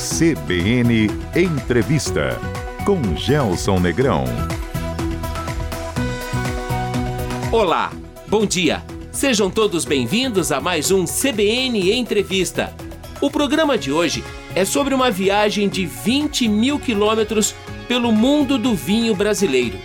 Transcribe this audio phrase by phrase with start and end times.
[0.00, 2.40] CBN Entrevista
[2.86, 4.24] com Gelson Negrão.
[7.52, 7.92] Olá,
[8.26, 8.82] bom dia.
[9.12, 12.74] Sejam todos bem-vindos a mais um CBN Entrevista.
[13.20, 14.24] O programa de hoje
[14.54, 17.54] é sobre uma viagem de 20 mil quilômetros
[17.86, 19.78] pelo mundo do vinho brasileiro.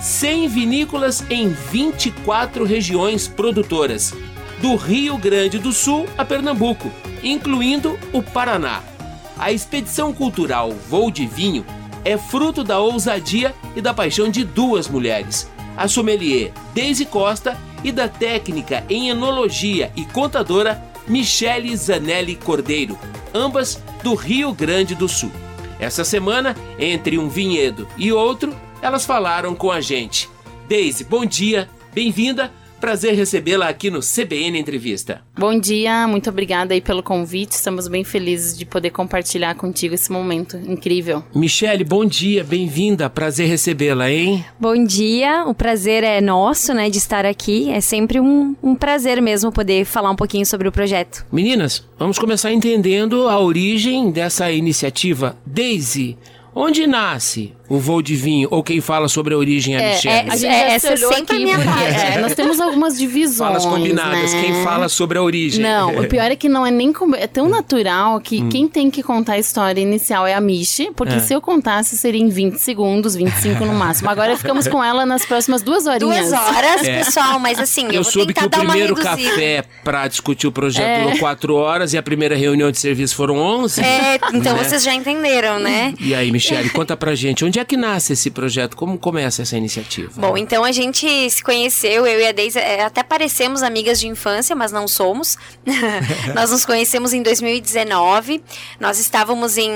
[0.00, 4.12] 100 vinícolas em 24 regiões produtoras,
[4.60, 6.90] do Rio Grande do Sul a Pernambuco,
[7.22, 8.91] incluindo o Paraná.
[9.38, 11.64] A expedição cultural Voo de Vinho
[12.04, 17.90] é fruto da ousadia e da paixão de duas mulheres, a sommelier Daisy Costa e
[17.90, 22.98] da técnica em enologia e contadora Michele Zanelli Cordeiro,
[23.34, 25.32] ambas do Rio Grande do Sul.
[25.78, 30.28] Essa semana, entre um vinhedo e outro, elas falaram com a gente.
[30.68, 32.52] Daisy, bom dia, bem-vinda.
[32.82, 35.20] Prazer recebê-la aqui no CBN Entrevista.
[35.38, 37.52] Bom dia, muito obrigada aí pelo convite.
[37.52, 41.22] Estamos bem felizes de poder compartilhar contigo esse momento incrível.
[41.32, 43.08] Michele, bom dia, bem-vinda.
[43.08, 44.44] Prazer recebê-la, hein?
[44.58, 47.70] Bom dia, o prazer é nosso, né, de estar aqui.
[47.70, 51.24] É sempre um, um prazer mesmo poder falar um pouquinho sobre o projeto.
[51.30, 55.36] Meninas, vamos começar entendendo a origem dessa iniciativa.
[55.46, 56.18] Daisy,
[56.52, 60.28] onde nasce o voo de vinho, ou quem fala sobre a origem é, a Michelle.
[60.28, 61.82] É, a gente é, essa é sempre a minha parte.
[61.82, 63.38] É, nós temos algumas divisões.
[63.38, 64.42] Falas combinadas, né?
[64.42, 65.62] quem fala sobre a origem.
[65.62, 66.92] Não, o pior é que não é nem.
[67.16, 68.50] É tão natural que hum.
[68.50, 71.20] quem tem que contar a história inicial é a Michi, porque é.
[71.20, 74.10] se eu contasse seria em 20 segundos, 25 no máximo.
[74.10, 76.28] Agora ficamos com ela nas próximas duas horinhas.
[76.28, 76.98] Duas horas, é.
[76.98, 81.04] pessoal, mas assim, eu, eu soube que o primeiro café para discutir o projeto é.
[81.04, 83.80] durou 4 horas e a primeira reunião de serviço foram 11.
[83.80, 84.62] É, então né?
[84.62, 85.94] vocês já entenderam, né?
[85.98, 88.52] E aí, Michele, conta pra gente, onde é que nasce esse projeto?
[88.52, 88.76] projeto?
[88.76, 90.12] Como começa essa iniciativa?
[90.16, 94.08] Bom, então a gente se conheceu, eu e a Deise, é, até parecemos amigas de
[94.08, 95.38] infância, mas não somos.
[96.34, 98.42] Nós nos conhecemos em 2019.
[98.78, 99.70] Nós estávamos em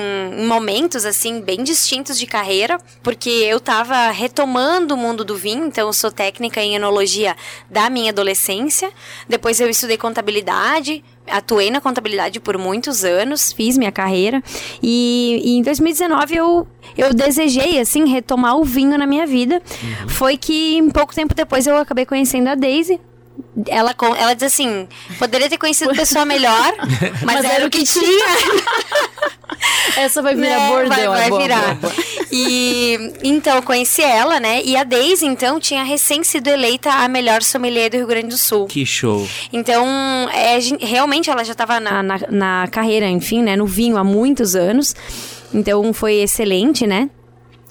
[0.46, 5.86] momentos assim bem distintos de carreira, porque eu estava retomando o mundo do vinho, então
[5.86, 7.36] eu sou técnica em enologia
[7.70, 8.90] da minha adolescência.
[9.28, 14.42] Depois eu estudei contabilidade, atuei na contabilidade por muitos anos, fiz minha carreira
[14.82, 16.66] e, e, em 2019 eu,
[16.96, 19.56] eu desejei assim retomar o vinho na minha vida.
[19.82, 20.08] Uhum.
[20.08, 23.00] Foi que um pouco tempo depois eu acabei conhecendo a Daisy.
[23.66, 24.86] Ela, ela diz assim:
[25.18, 26.74] poderia ter conhecido pessoa melhor,
[27.22, 28.26] mas, mas era, era, o que tinha.
[29.96, 30.68] Essa vai virar né?
[30.68, 31.74] bordão, vai, vai boa, virar.
[31.76, 32.04] Boa, boa.
[32.30, 34.62] E então conheci ela, né?
[34.62, 38.38] E a Daisy então tinha recém sido eleita a melhor sommelier do Rio Grande do
[38.38, 38.66] Sul.
[38.66, 39.26] Que show.
[39.52, 39.86] Então,
[40.32, 44.54] é, realmente ela já estava na, na, na carreira, enfim, né, no vinho há muitos
[44.54, 44.94] anos.
[45.54, 47.08] Então foi excelente, né?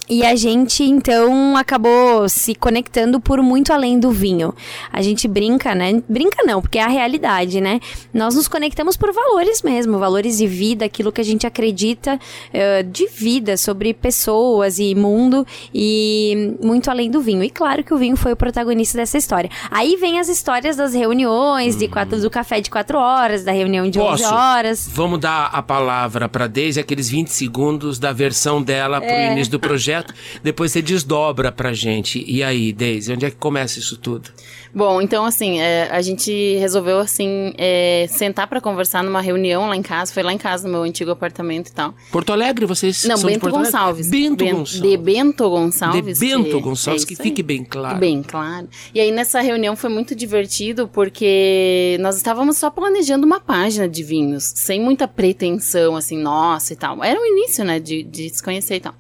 [0.08, 4.54] E a gente, então, acabou se conectando por muito além do vinho.
[4.94, 6.04] A gente brinca, né?
[6.08, 7.80] Brinca não, porque é a realidade, né?
[8.14, 12.84] Nós nos conectamos por valores mesmo, valores de vida, aquilo que a gente acredita uh,
[12.84, 17.44] de vida, sobre pessoas e mundo, e muito além do vinho.
[17.44, 19.50] E claro que o vinho foi o protagonista dessa história.
[19.72, 23.90] Aí vem as histórias das reuniões, de quatro, do café de quatro horas, da reunião
[23.90, 24.24] de Posso?
[24.24, 24.90] 11 horas.
[24.94, 29.32] Vamos dar a palavra para Deise, aqueles 20 segundos da versão dela pro é.
[29.32, 30.14] início do projeto projeto,
[30.44, 32.24] depois você desdobra pra gente.
[32.28, 34.30] E aí, Deise, onde é que começa isso tudo?
[34.74, 39.76] Bom, então assim, é, a gente resolveu assim é, sentar para conversar numa reunião lá
[39.76, 40.14] em casa.
[40.14, 41.94] Foi lá em casa, no meu antigo apartamento e tal.
[42.12, 44.10] Porto Alegre, vocês Não, são Bento Gonçalves.
[44.10, 44.82] Bento, Bento Gonçalves.
[44.82, 46.20] De Bento Gonçalves.
[46.20, 47.98] De Bento Gonçalves, é que, que fique bem claro.
[48.00, 48.68] Bem claro.
[48.94, 54.04] E aí nessa reunião foi muito divertido porque nós estávamos só planejando uma página de
[54.04, 57.02] vinhos, sem muita pretensão, assim, nossa e tal.
[57.02, 58.94] Era o início, né, de, de se conhecer e tal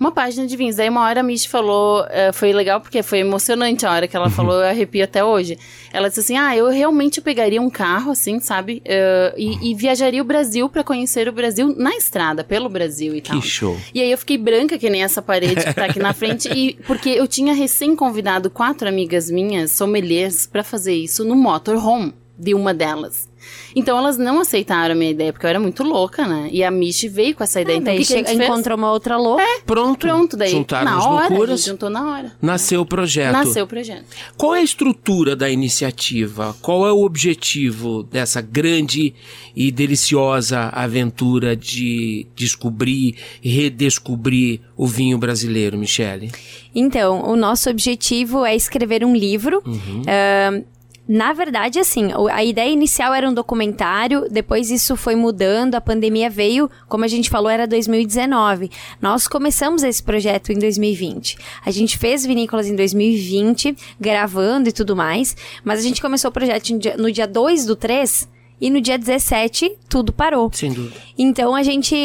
[0.00, 0.78] uma página de vinhos.
[0.78, 4.16] Aí uma hora a Mish falou, uh, foi legal porque foi emocionante a hora que
[4.16, 4.32] ela uhum.
[4.32, 5.58] falou, eu arrepio até hoje.
[5.92, 8.82] Ela disse assim: Ah, eu realmente pegaria um carro, assim, sabe?
[8.86, 13.20] Uh, e, e, viajaria o Brasil para conhecer o Brasil na estrada, pelo Brasil e
[13.20, 13.40] que tal.
[13.40, 13.78] Que show.
[13.94, 16.74] E aí eu fiquei branca, que nem essa parede que tá aqui na frente, e
[16.86, 22.54] porque eu tinha recém convidado quatro amigas minhas, sommeliers, para fazer isso no motorhome de
[22.54, 23.29] uma delas.
[23.74, 26.48] Então elas não aceitaram a minha ideia, porque eu era muito louca, né?
[26.52, 27.78] E a Michi veio com essa ideia.
[27.78, 29.42] Ah, então, daí que que encontrou uma outra louca.
[29.42, 30.06] É, pronto.
[30.06, 30.50] Pronto, daí.
[30.50, 31.64] Juntaram na as hora, loucuras.
[31.64, 32.32] juntou na hora.
[32.40, 33.32] Nasceu o projeto.
[33.32, 34.04] Nasceu o projeto.
[34.36, 36.54] Qual é a estrutura da iniciativa?
[36.60, 39.14] Qual é o objetivo dessa grande
[39.54, 46.30] e deliciosa aventura de descobrir e redescobrir o vinho brasileiro, Michele?
[46.74, 49.62] Então, o nosso objetivo é escrever um livro.
[49.66, 50.02] Uhum.
[50.02, 50.64] Uh,
[51.12, 56.30] na verdade, assim, a ideia inicial era um documentário, depois isso foi mudando, a pandemia
[56.30, 58.70] veio, como a gente falou, era 2019.
[59.02, 61.36] Nós começamos esse projeto em 2020.
[61.66, 66.32] A gente fez vinícolas em 2020, gravando e tudo mais, mas a gente começou o
[66.32, 68.28] projeto no dia 2 do 3
[68.60, 70.50] e no dia 17 tudo parou.
[70.52, 70.94] Sem dúvida.
[71.18, 71.96] Então a gente,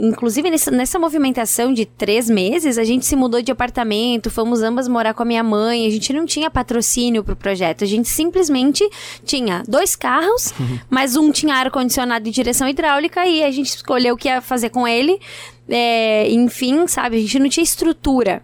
[0.00, 4.86] inclusive nessa, nessa movimentação de três meses, a gente se mudou de apartamento, fomos ambas
[4.86, 8.88] morar com a minha mãe, a gente não tinha patrocínio pro projeto, a gente simplesmente
[9.24, 10.52] tinha dois carros,
[10.88, 14.70] mas um tinha ar-condicionado e direção hidráulica e a gente escolheu o que ia fazer
[14.70, 15.18] com ele.
[15.70, 18.42] É, enfim, sabe, a gente não tinha estrutura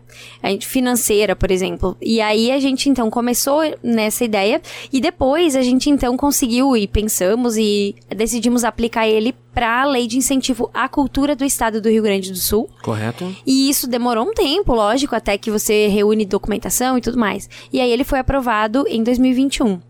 [0.62, 1.96] financeira, por exemplo.
[2.00, 4.62] E aí a gente então começou nessa ideia
[4.92, 10.06] e depois a gente então conseguiu e pensamos e decidimos aplicar ele para a lei
[10.06, 12.68] de incentivo à cultura do estado do Rio Grande do Sul.
[12.82, 13.34] Correto.
[13.44, 17.48] E isso demorou um tempo, lógico, até que você reúne documentação e tudo mais.
[17.72, 19.80] E aí ele foi aprovado em 2021.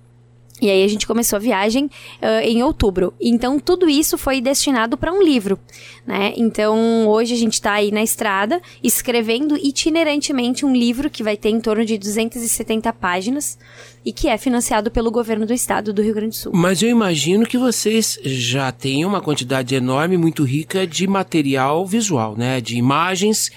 [0.60, 3.12] E aí a gente começou a viagem uh, em outubro.
[3.20, 5.58] Então tudo isso foi destinado para um livro,
[6.06, 6.32] né?
[6.36, 11.50] Então hoje a gente está aí na estrada escrevendo itinerantemente um livro que vai ter
[11.50, 13.58] em torno de 270 páginas
[14.06, 16.52] e que é financiado pelo governo do estado do Rio Grande do Sul.
[16.54, 22.36] Mas eu imagino que vocês já têm uma quantidade enorme, muito rica de material visual,
[22.36, 22.60] né?
[22.60, 23.50] De imagens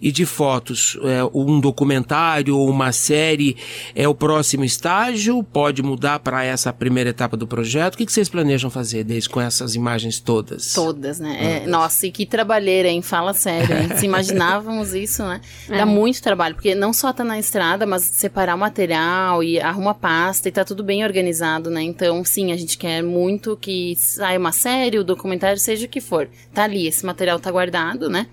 [0.00, 0.98] e de fotos.
[1.04, 3.56] É, um documentário ou uma série
[3.94, 5.40] é o próximo estágio?
[5.44, 7.94] Pode mudar para essa primeira etapa do projeto?
[7.94, 10.72] O que, que vocês planejam fazer desde com essas imagens todas?
[10.72, 11.62] Todas, né?
[11.62, 13.00] É, nossa, e que trabalheira, hein?
[13.02, 13.90] Fala sério, hein?
[13.96, 15.40] Se imaginávamos isso, né?
[15.68, 15.84] Dá É.
[15.84, 19.60] muito trabalho, porque não só tá na estrada, mas separar o material e
[19.92, 21.82] arruma pasta e tá tudo bem organizado, né?
[21.82, 26.00] Então, sim, a gente quer muito que saia uma série, o documentário, seja o que
[26.00, 26.28] for.
[26.52, 28.26] Tá ali, esse material tá guardado, né?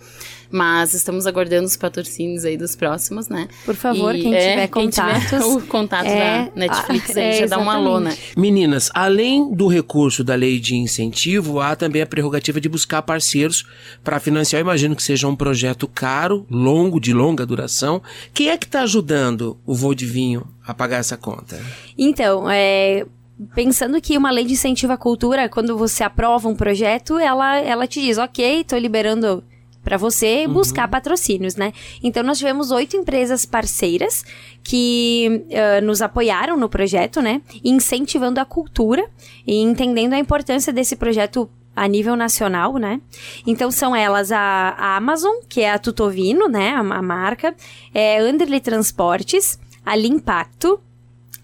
[0.51, 3.48] Mas estamos aguardando os patrocínios aí dos próximos, né?
[3.66, 7.19] Por favor, E, quem é, tiver quem tiver contatos, o contato é, da Netflix, ah,
[7.19, 8.10] aí é, já dá uma alô, né?
[8.10, 8.40] exatamente.
[8.40, 13.66] Meninas, além do recurso da lei de incentivo, há também a prerrogativa de buscar parceiros
[14.04, 14.60] para financiar.
[14.60, 18.01] Eu imagino que seja um projeto caro, longo, de longa duração.
[18.34, 21.60] Quem é que está ajudando o Voo de Vinho a pagar essa conta?
[21.98, 23.06] Então, é,
[23.54, 27.88] pensando que uma lei de incentivo à cultura, quando você aprova um projeto, ela, ela
[27.88, 29.44] te diz, ok, tô liberando
[29.89, 31.74] para você buscar patrocínios, né?
[32.03, 34.24] Então nós tivemos oito empresas parceiras
[34.63, 37.41] que ah, nos apoiaram no projeto, né?
[37.63, 39.03] Incentivando a cultura
[39.47, 43.01] e entendendo a importância desse projeto a nível nacional, né?
[43.47, 46.69] Então são elas a, a Amazon, que é a Tutovino, né?
[46.75, 47.56] A, a marca,
[47.91, 50.80] é Anderley Transportes, a Limpacto,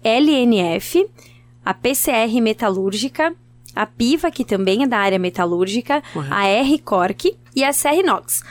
[0.04, 1.04] LNF,
[1.64, 3.34] a PCR Metalúrgica,
[3.76, 6.34] a Piva, que também é da área metalúrgica, Correto.
[6.34, 8.42] a R Cork e a Serrinox.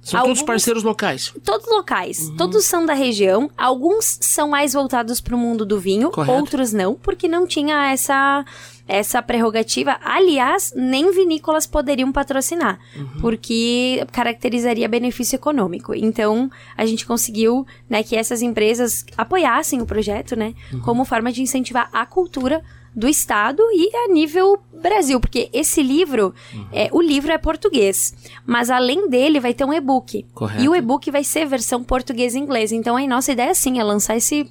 [0.00, 1.34] São todos Alguns- parceiros locais.
[1.44, 3.50] Todos locais, todos são da região.
[3.58, 6.32] Alguns são mais voltados para o mundo do vinho, Correto.
[6.38, 8.42] outros não, porque não tinha essa
[8.90, 9.98] essa prerrogativa.
[10.02, 12.78] Aliás, nem vinícolas poderiam patrocinar,
[13.20, 15.94] porque caracterizaria benefício econômico.
[15.94, 20.54] Então, a gente conseguiu, né, que essas empresas apoiassem o projeto, né,
[20.84, 22.62] como forma de incentivar a cultura
[22.98, 26.34] do estado e a nível Brasil, porque esse livro,
[26.72, 28.12] é, o livro é português,
[28.44, 30.26] mas além dele vai ter um e-book.
[30.60, 32.72] E o e-book vai ser versão português e inglês.
[32.72, 34.50] Então a nossa ideia sim é lançar esse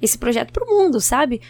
[0.00, 1.40] esse projeto pro mundo, sabe?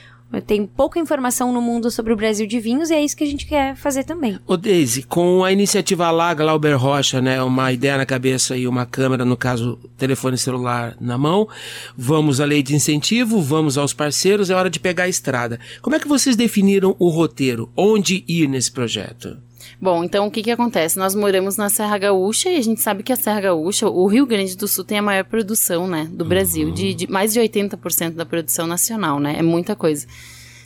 [0.46, 3.26] Tem pouca informação no mundo sobre o Brasil de vinhos e é isso que a
[3.26, 4.38] gente quer fazer também.
[4.46, 8.84] Ô Deise, com a iniciativa lá, Glauber Rocha, né, uma ideia na cabeça e uma
[8.84, 11.48] câmera, no caso, telefone celular na mão,
[11.96, 15.58] vamos à lei de incentivo, vamos aos parceiros, é hora de pegar a estrada.
[15.80, 17.70] Como é que vocês definiram o roteiro?
[17.76, 19.47] Onde ir nesse projeto?
[19.80, 20.98] Bom, então o que que acontece?
[20.98, 24.26] Nós moramos na Serra Gaúcha e a gente sabe que a Serra Gaúcha, o Rio
[24.26, 28.14] Grande do Sul tem a maior produção, né, do Brasil, de, de mais de 80%
[28.14, 29.36] da produção nacional, né?
[29.38, 30.04] É muita coisa.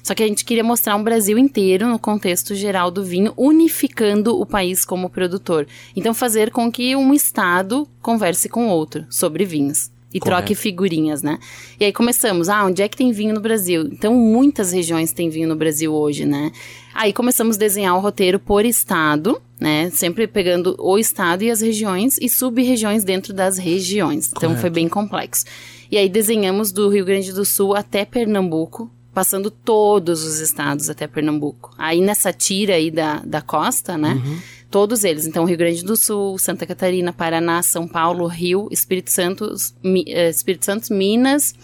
[0.03, 4.41] Só que a gente queria mostrar um Brasil inteiro no contexto geral do vinho, unificando
[4.41, 5.67] o país como produtor.
[5.95, 9.91] Então fazer com que um estado converse com outro sobre vinhos.
[10.15, 10.25] E Correto.
[10.43, 11.39] troque figurinhas, né?
[11.81, 13.89] E aí começamos, ah, onde é que tem vinho no Brasil?
[13.91, 16.53] Então, muitas regiões têm vinho no Brasil hoje, né?
[16.95, 19.91] Aí começamos a desenhar o roteiro por estado, né?
[19.91, 24.27] Sempre pegando o estado e as regiões e sub-regiões dentro das regiões.
[24.29, 24.61] Então, Correto.
[24.61, 25.45] foi bem complexo.
[25.91, 31.07] E aí desenhamos do Rio Grande do Sul até Pernambuco, passando todos os estados até
[31.07, 31.71] Pernambuco.
[31.77, 34.21] Aí nessa tira aí da, da costa, né?
[34.73, 35.27] Todos eles.
[35.27, 40.65] Então, Rio Grande do Sul, Santa Catarina, Paraná, São Paulo, Rio, Espírito Santo, eh, Espírito
[40.65, 41.55] Santo, Minas,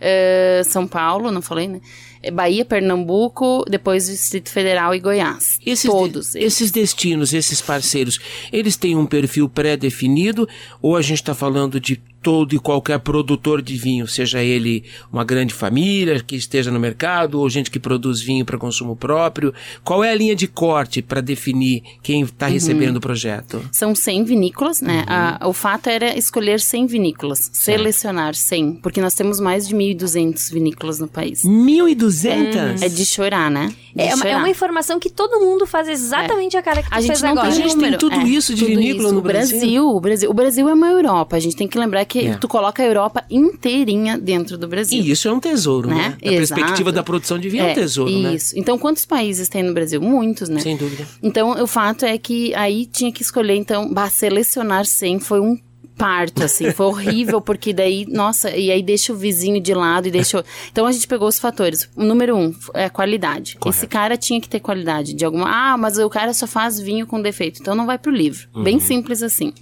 [0.00, 1.80] eh, São Paulo, não falei, né?
[2.24, 5.58] Eh, Bahia, Pernambuco, depois Distrito Federal e Goiás.
[5.64, 6.32] Esses, Todos.
[6.32, 8.18] de- esses destinos, esses parceiros,
[8.52, 10.48] eles têm um perfil pré-definido
[10.80, 15.22] ou a gente está falando de todo e qualquer produtor de vinho, seja ele uma
[15.24, 19.52] grande família que esteja no mercado ou gente que produz vinho para consumo próprio?
[19.84, 23.60] Qual é a linha de corte para definir quem está recebendo o projeto?
[23.70, 25.04] São 100 vinícolas, né?
[25.06, 30.50] A- o fato era escolher 100 vinícolas, selecionar 100, porque nós temos mais de 1.200
[30.50, 31.42] vinícolas no país.
[31.44, 32.82] 1.200 200?
[32.82, 33.68] É de chorar, né?
[33.94, 34.38] De É uma, é chorar.
[34.38, 37.30] uma informação que todo mundo faz exatamente a cara que tu A gente fez não
[37.30, 37.48] agora.
[37.48, 37.98] tem A gente tem número.
[37.98, 39.12] tudo É, isso de tudo vinícola isso.
[39.14, 39.88] no o Brasil.
[39.88, 41.36] O Brasil, o Brasil é uma Europa.
[41.36, 42.34] A gente tem que lembrar que É.
[42.36, 45.02] tu coloca a Europa inteirinha dentro do Brasil.
[45.02, 45.94] E isso é um tesouro, né?
[45.94, 46.10] Né?
[46.22, 48.34] Da perspectiva da produção de vinho é um tesouro, né?
[48.34, 48.52] Isso.
[48.58, 50.00] Então, quantos países tem no Brasil?
[50.00, 50.60] Muitos, né?
[50.60, 51.06] Sem dúvida.
[51.22, 55.56] Então, o fato é que aí tinha que escolher, então, bah, selecionar 100 foi um
[55.96, 60.10] parto, assim, foi horrível, porque daí, nossa, e aí deixa o vizinho de lado e
[60.10, 60.40] deixa...
[60.40, 61.88] o- Então, a gente pegou os fatores.
[61.96, 63.56] O número um é a qualidade.
[63.56, 63.78] Correto.
[63.78, 65.46] Esse cara tinha que ter qualidade de alguma...
[65.48, 68.48] Ah, mas o cara só faz vinho com defeito, então não vai pro livro.
[68.54, 68.62] Uhum.
[68.62, 69.52] Bem simples assim.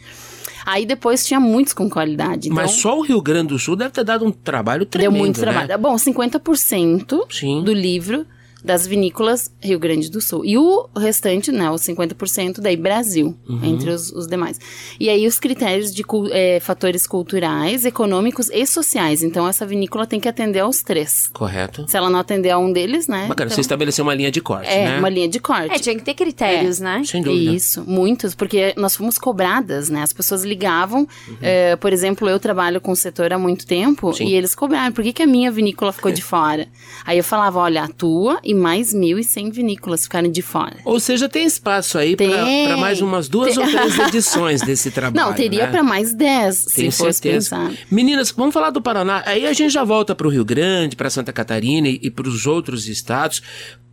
[0.65, 2.49] Aí depois tinha muitos com qualidade.
[2.49, 5.19] Então, Mas só o Rio Grande do Sul deve ter dado um trabalho deu tremendo,
[5.19, 5.51] muito né?
[5.51, 5.79] trabalho.
[5.83, 7.62] Bom, 50% Sim.
[7.65, 8.25] do livro
[8.64, 10.45] das vinícolas Rio Grande do Sul.
[10.45, 13.61] E o restante, né, os 50% daí Brasil, Uhum.
[13.64, 14.59] entre os, os demais.
[15.00, 16.02] E aí os critérios de
[16.33, 19.23] eh, fatores culturais, econômicos e sociais.
[19.23, 21.28] Então essa vinícola tem que atender aos três.
[21.33, 21.85] Correto.
[21.88, 23.26] Se ela não atender a um deles, né?
[23.28, 24.99] Bacana, então, você estabeleceu uma linha de corte, é, né?
[24.99, 25.75] uma linha de corte.
[25.75, 27.02] É, tinha que ter critérios, né?
[27.04, 27.52] Sem dúvida.
[27.52, 30.02] Isso, muitos, porque nós fomos cobradas, né?
[30.02, 31.37] As pessoas ligavam, Uhum.
[31.42, 34.26] eh, por exemplo, eu trabalho com o setor há muito tempo Sim.
[34.26, 36.69] e eles cobraram, por que, que a minha vinícola ficou de fora?
[37.04, 40.76] Aí eu falava, olha, a tua e mais 1.100 vinícolas ficaram de fora.
[40.85, 43.64] Ou seja, tem espaço aí pra mais umas duas Tem.
[43.64, 45.26] ou três edições desse trabalho.
[45.26, 45.71] Não, teria né?
[45.71, 47.56] para mais 10, se Tenho fosse certeza.
[47.56, 47.73] pensar.
[47.90, 49.23] Meninas, vamos falar do Paraná.
[49.26, 52.28] Aí a gente já volta para o Rio Grande, para Santa Catarina e, e para
[52.28, 53.42] os outros estados.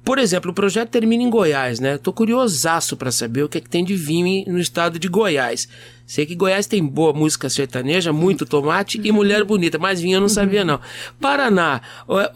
[0.03, 1.97] Por exemplo, o projeto termina em Goiás, né?
[1.97, 5.67] Tô curiosaço para saber o que, é que tem de vinho no estado de Goiás.
[6.09, 10.21] Sei que Goiás tem boa música sertaneja, muito tomate e mulher bonita, mas vinho eu
[10.21, 10.79] não sabia não.
[11.21, 11.81] Paraná,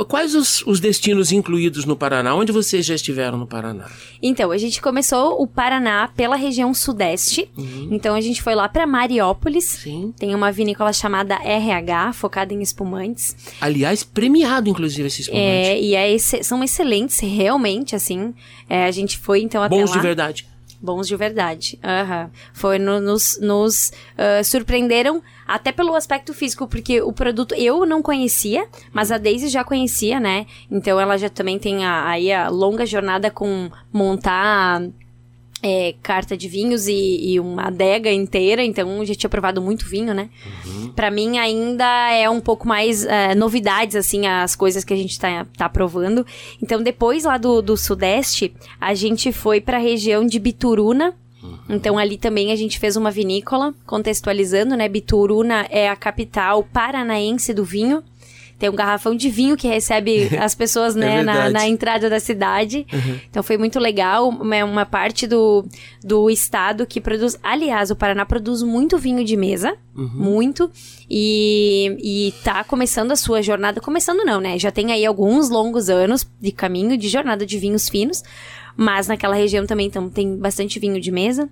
[0.07, 2.35] quais os, os destinos incluídos no Paraná?
[2.35, 3.89] Onde vocês já estiveram no Paraná?
[4.21, 7.49] Então, a gente começou o Paraná pela região sudeste.
[7.89, 9.73] Então, a gente foi lá pra Mariópolis.
[9.73, 9.81] Uhum.
[9.81, 10.13] Sim.
[10.19, 13.35] Tem uma vinícola chamada RH, focada em espumantes.
[13.59, 15.41] Aliás, premiado inclusive esse espumante.
[15.41, 17.52] É, e é são excelentes, realmente,
[17.95, 18.33] assim.
[18.69, 19.95] É, a gente foi, então, até Bons lá.
[19.97, 20.47] de verdade.
[20.81, 21.79] Bons de verdade.
[21.81, 22.29] Aham.
[22.53, 28.01] Foi no- nos, nos ah, surpreenderam até pelo aspecto físico, porque o produto eu não
[28.01, 30.45] conhecia, mas a Daisy já conhecia, né?
[30.69, 34.81] Então ela já também tem a, aí a longa jornada com montar
[35.63, 40.13] é, carta de vinhos e, e uma adega inteira, então já tinha provado muito vinho,
[40.13, 40.29] né?
[40.93, 45.17] Pra mim ainda é um pouco mais é, novidades, assim, as coisas que a gente
[45.17, 46.25] tá, tá provando.
[46.61, 51.15] Então depois lá do, do sudeste, a gente foi pra região de Bituruna,
[51.69, 54.87] então ali também a gente fez uma vinícola, contextualizando, né?
[54.87, 58.03] Bituruna é a capital paranaense do vinho.
[58.57, 61.53] Tem um garrafão de vinho que recebe as pessoas, né, na, verdade.
[61.53, 62.85] na entrada da cidade.
[63.29, 64.29] Então foi muito legal.
[64.29, 65.65] Uma, uma parte do,
[66.03, 67.37] do estado que produz.
[67.43, 69.75] Aliás, o Paraná produz muito vinho de mesa.
[69.95, 70.71] Muito.
[71.09, 73.79] E, e tá começando a sua jornada.
[73.79, 74.57] Começando não, né?
[74.57, 78.23] Já tem aí alguns longos anos de caminho de jornada de vinhos finos.
[78.75, 81.47] Mas naquela região também então, tem bastante vinho de mesa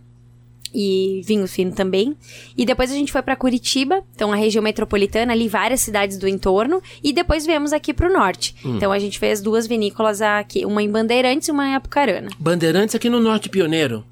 [0.73, 2.15] e vinho fino também.
[2.57, 6.27] E depois a gente foi pra Curitiba, então a região metropolitana, ali várias cidades do
[6.27, 8.55] entorno, e depois viemos aqui pro norte.
[8.63, 12.29] Então a gente fez duas vinícolas aqui, uma em Bandeirantes e uma em Apucarana.
[12.39, 14.03] Bandeirantes aqui no Norte Pioneiro.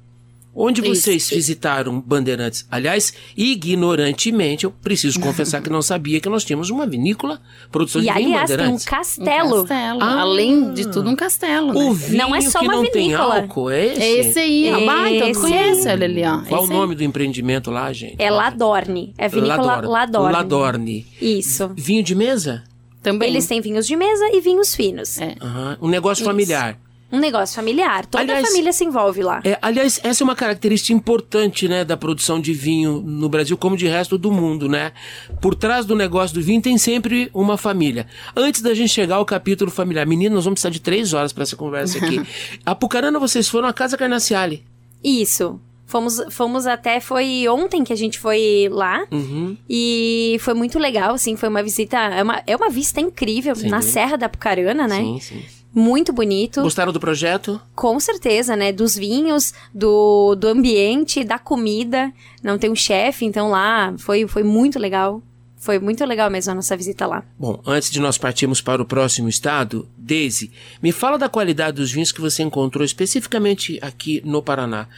[0.62, 0.94] Onde Isso.
[1.02, 2.66] vocês visitaram Bandeirantes?
[2.70, 7.40] Aliás, ignorantemente, eu preciso confessar que não sabia que nós tínhamos uma vinícola,
[7.72, 8.86] produção E de vinho aliás, tem um Bandeirantes.
[8.86, 9.64] Um castelo.
[9.64, 10.02] castelo.
[10.02, 10.20] Ah.
[10.20, 11.70] Além de tudo, um castelo.
[11.70, 11.98] O né?
[11.98, 13.36] vinho Não é só que uma não tem vinícola.
[13.40, 14.02] álcool, é esse?
[14.02, 14.84] É esse aí, ó.
[14.86, 15.40] Bah, então tu Esse.
[15.40, 16.40] conhece, olha ali, ó.
[16.42, 16.78] Qual o Esse aí.
[16.78, 18.16] nome do empreendimento lá, gente?
[18.18, 19.14] É Ladorne.
[19.16, 19.88] É vinícola Ladorne.
[19.88, 20.32] Ladorne.
[20.32, 21.06] Ladorne.
[21.22, 21.70] Isso.
[21.74, 22.64] Vinho de mesa?
[23.02, 23.30] Também.
[23.30, 25.18] Eles têm vinhos de mesa e vinhos finos.
[25.18, 25.34] É.
[25.40, 25.78] Aham.
[25.80, 26.78] Um negócio familiar.
[27.12, 28.06] Um negócio familiar.
[28.06, 29.40] Toda Aliás, a família se envolve lá.
[29.44, 33.76] É, aliás, essa é uma característica importante, né, da produção de vinho no Brasil, como
[33.76, 34.92] de resto do mundo, né?
[35.40, 38.06] Por trás do negócio do vinho tem sempre uma família.
[38.36, 41.42] Antes da gente chegar ao capítulo familiar, menino, nós vamos precisar de três horas para
[41.42, 42.22] essa conversa aqui.
[42.64, 44.64] Apucarana, vocês foram à Casa Carnaciale.
[45.02, 45.60] Isso.
[45.90, 49.04] Fomos, fomos até, foi ontem que a gente foi lá.
[49.10, 49.56] Uhum.
[49.68, 53.68] E foi muito legal, assim, foi uma visita, é uma, é uma vista incrível Sem
[53.68, 53.82] na.
[53.82, 55.00] Serra da Apucarana, né?
[55.00, 55.42] Sim, sim.
[55.72, 57.60] Muito bonito, Gostaram do projeto?
[57.74, 58.72] com certeza, né?
[58.72, 62.12] Dos vinhos, do, do ambiente, da comida.
[62.42, 65.22] Não tem um chefe, então lá foi, foi muito legal.
[65.56, 67.22] Foi muito legal mesmo a nossa visita lá.
[67.38, 70.50] Bom, antes de nós partirmos para o próximo estado, Daisy,
[70.82, 74.88] me fala da qualidade dos vinhos que você encontrou especificamente aqui no Paraná.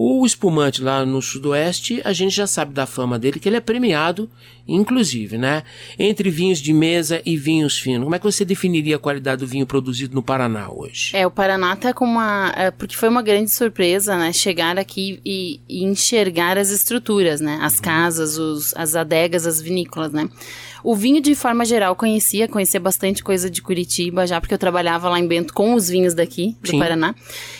[0.00, 3.60] O espumante lá no sudoeste, a gente já sabe da fama dele, que ele é
[3.60, 4.30] premiado,
[4.68, 5.64] inclusive, né?
[5.98, 8.04] Entre vinhos de mesa e vinhos finos.
[8.04, 11.16] Como é que você definiria a qualidade do vinho produzido no Paraná hoje?
[11.16, 12.54] É, o Paraná tá com uma.
[12.56, 14.32] é, porque foi uma grande surpresa, né?
[14.32, 17.58] Chegar aqui e, e enxergar as estruturas, né?
[17.60, 20.28] As casas, os, as adegas, as vinícolas, né?
[20.82, 25.08] O vinho, de forma geral, conhecia, conhecia bastante coisa de Curitiba já, porque eu trabalhava
[25.08, 26.78] lá em Bento com os vinhos daqui, do Sim.
[26.78, 27.14] Paraná.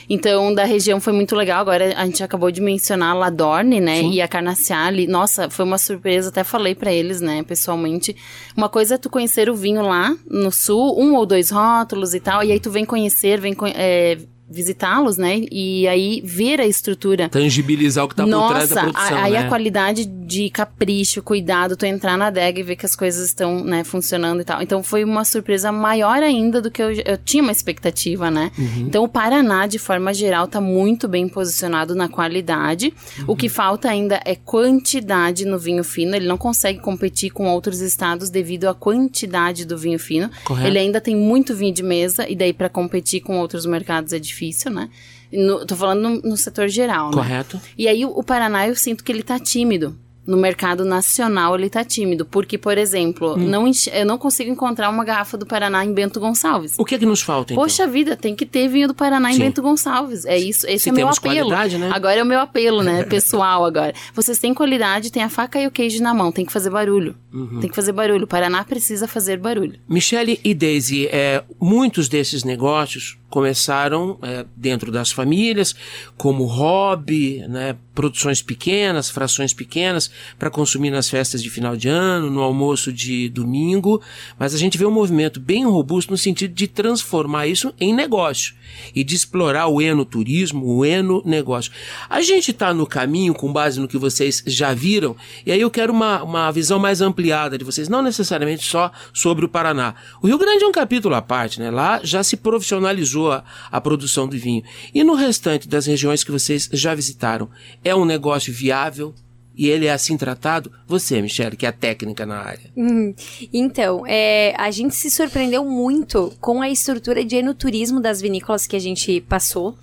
[0.09, 1.61] Então, da região foi muito legal.
[1.61, 4.01] Agora a gente acabou de mencionar a Ladorne, né?
[4.01, 4.13] Sim.
[4.13, 5.07] E a Carnaciale.
[5.07, 6.29] Nossa, foi uma surpresa.
[6.29, 8.15] Até falei pra eles, né, pessoalmente.
[8.57, 12.21] Uma coisa é tu conhecer o vinho lá no sul, um ou dois rótulos e
[12.21, 12.45] tal.
[12.45, 14.19] E aí tu vem conhecer, vem é,
[14.51, 15.43] visitá-los, né?
[15.51, 17.29] E aí ver a estrutura.
[17.29, 19.39] Tangibilizar o que tá por trás da produção, a- aí né?
[19.39, 23.63] a qualidade de capricho, cuidado, tu entrar na adega e ver que as coisas estão,
[23.65, 24.61] né, funcionando e tal.
[24.63, 28.51] Então foi uma surpresa maior ainda do que eu, eu tinha uma expectativa, né?
[28.59, 28.87] Uhum.
[28.87, 32.93] Então o Paraná, de forma geral, tá muito bem posicionado na qualidade.
[33.27, 33.37] O Uhum.
[33.37, 36.15] que falta ainda é quantidade no vinho fino.
[36.15, 40.31] Ele não consegue competir com outros estados devido à quantidade do vinho fino.
[40.45, 40.67] Correto.
[40.69, 44.19] Ele ainda tem muito vinho de mesa e daí para competir com outros mercados é
[44.19, 44.38] difícil,
[44.71, 44.89] né?
[45.33, 47.13] No- tô falando no, no setor geral, né?
[47.15, 47.61] Correto.
[47.77, 49.97] E aí o, o Paraná eu sinto que ele tá tímido.
[50.27, 52.27] No mercado nacional ele tá tímido.
[52.27, 53.49] Porque, por exemplo, Hum.
[53.49, 56.75] não eu não consigo encontrar uma garrafa do Paraná em Bento Gonçalves.
[56.79, 57.65] O que é que nos falta, então?
[57.65, 59.39] Poxa vida, tem que ter vinho do Paraná em Sim.
[59.41, 60.27] Bento Gonçalves.
[60.27, 61.49] É isso, esse Se é o meu apelo.
[61.49, 61.91] né?
[61.95, 63.95] Agora é o meu apelo, né, pessoal agora.
[64.15, 67.17] Vocês têm qualidade, tem a faca e o queijo na mão, tem que fazer barulho.
[67.33, 67.61] Uhum.
[67.61, 68.25] Tem que fazer barulho.
[68.25, 69.79] O Paraná precisa fazer barulho.
[69.89, 75.75] Michele e Daisy, é, muitos desses negócios começaram é, dentro das famílias,
[76.17, 82.31] como hobby, né, produções pequenas, frações pequenas, para consumir nas festas de final de ano,
[82.31, 84.01] no almoço de domingo,
[84.39, 88.55] mas a gente vê um movimento bem robusto no sentido de transformar isso em negócio
[88.95, 91.73] e de explorar o enoturismo, o enonegócio.
[92.09, 95.71] A gente está no caminho com base no que vocês já viram, e aí eu
[95.71, 99.95] quero uma, uma visão mais ampliada de vocês, não necessariamente só sobre o Paraná.
[100.23, 101.71] O Rio Grande é um capítulo à parte, né?
[101.71, 104.63] Lá já se profissionalizou a, a produção do vinho.
[104.95, 107.49] E no restante das regiões que vocês já visitaram,
[107.85, 109.13] é um negócio viável?
[109.57, 110.71] E ele é assim tratado?
[110.87, 112.71] Você, Michele, que é a técnica na área.
[112.77, 113.13] Hum,
[113.53, 118.77] Então, é, a gente se surpreendeu muito com a estrutura de enoturismo das vinícolas que
[118.77, 119.77] a gente passou.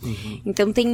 [0.46, 0.88] Então tem.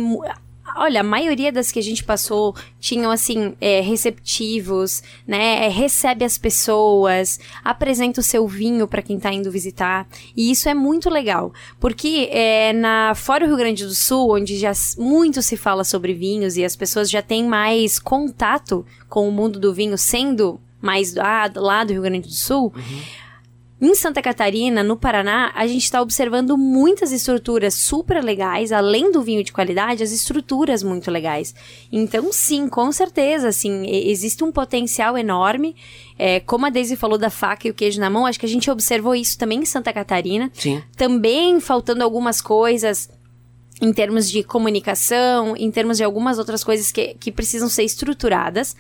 [0.76, 5.66] Olha, a maioria das que a gente passou tinham, assim, é, receptivos, né?
[5.66, 10.08] é, recebe as pessoas, apresenta o seu vinho para quem tá indo visitar.
[10.36, 11.54] E isso é muito legal.
[11.80, 16.14] Porque é, na, fora o Rio Grande do Sul, onde já muito se fala sobre
[16.14, 21.14] vinhos e as pessoas já têm mais contato com o mundo do vinho, sendo mais
[21.14, 22.74] lá, lá do Rio Grande do Sul.
[23.82, 29.24] Em Santa Catarina, no Paraná, a gente está observando muitas estruturas super legais, além do
[29.24, 31.56] vinho de qualidade, as estruturas muito legais.
[31.92, 35.76] Então, sim, com certeza, assim, existe um potencial enorme.
[36.16, 38.50] É, como a Daisy falou da faca e o queijo na mão, acho que a
[38.50, 40.52] gente observou isso também em Santa Catarina.
[40.54, 40.84] Sim.
[40.96, 43.10] Também faltando algumas coisas
[43.82, 48.76] em termos de comunicação, em termos de algumas outras coisas que, que precisam ser estruturadas,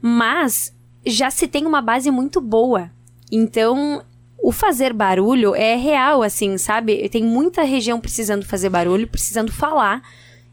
[0.00, 0.72] mas
[1.04, 2.92] já se tem uma base muito boa.
[3.30, 4.04] Então,
[4.38, 7.08] o fazer barulho é real, assim, sabe?
[7.08, 10.02] Tem muita região precisando fazer barulho, precisando falar,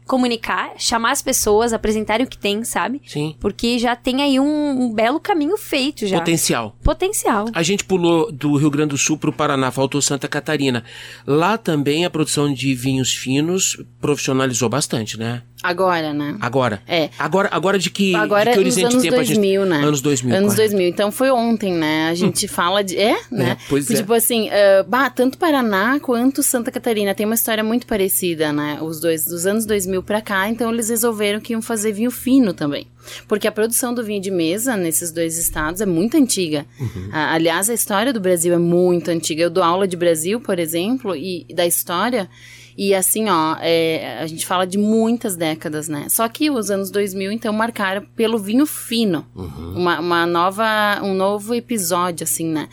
[0.06, 3.00] comunicar, chamar as pessoas, apresentarem o que tem, sabe?
[3.06, 3.36] Sim.
[3.40, 6.18] Porque já tem aí um, um belo caminho feito já.
[6.18, 6.76] Potencial.
[6.82, 7.46] Potencial.
[7.54, 10.84] A gente pulou do Rio Grande do Sul para o Paraná, faltou Santa Catarina.
[11.26, 15.42] Lá também a produção de vinhos finos profissionalizou bastante, né?
[15.64, 16.36] Agora, né?
[16.42, 16.82] Agora.
[16.86, 17.08] É.
[17.18, 19.70] Agora, agora de que, Agora de que horizonte anos tempo a 2000, gente...
[19.70, 19.76] né?
[19.78, 20.36] Anos 2000.
[20.36, 20.70] Anos correto.
[20.70, 20.88] 2000.
[20.88, 22.08] Então foi ontem, né?
[22.10, 22.98] A gente fala de.
[22.98, 23.56] É, né?
[23.66, 23.94] pois é.
[23.94, 28.78] Tipo assim, ah, bah, tanto Paraná quanto Santa Catarina tem uma história muito parecida, né?
[28.82, 30.50] Os dois, dos anos 2000 pra cá.
[30.50, 32.86] Então eles resolveram que iam fazer vinho fino também.
[33.26, 36.66] Porque a produção do vinho de mesa nesses dois estados é muito antiga.
[36.78, 37.08] Uhum.
[37.10, 39.42] Ah, aliás, a história do Brasil é muito antiga.
[39.42, 42.28] Eu dou aula de Brasil, por exemplo, e da história.
[42.76, 46.06] E assim, ó, é, a gente fala de muitas décadas, né?
[46.10, 49.24] Só que os anos 2000, então, marcaram pelo vinho fino.
[49.34, 52.68] Uma, uma nova, um novo episódio, assim, né?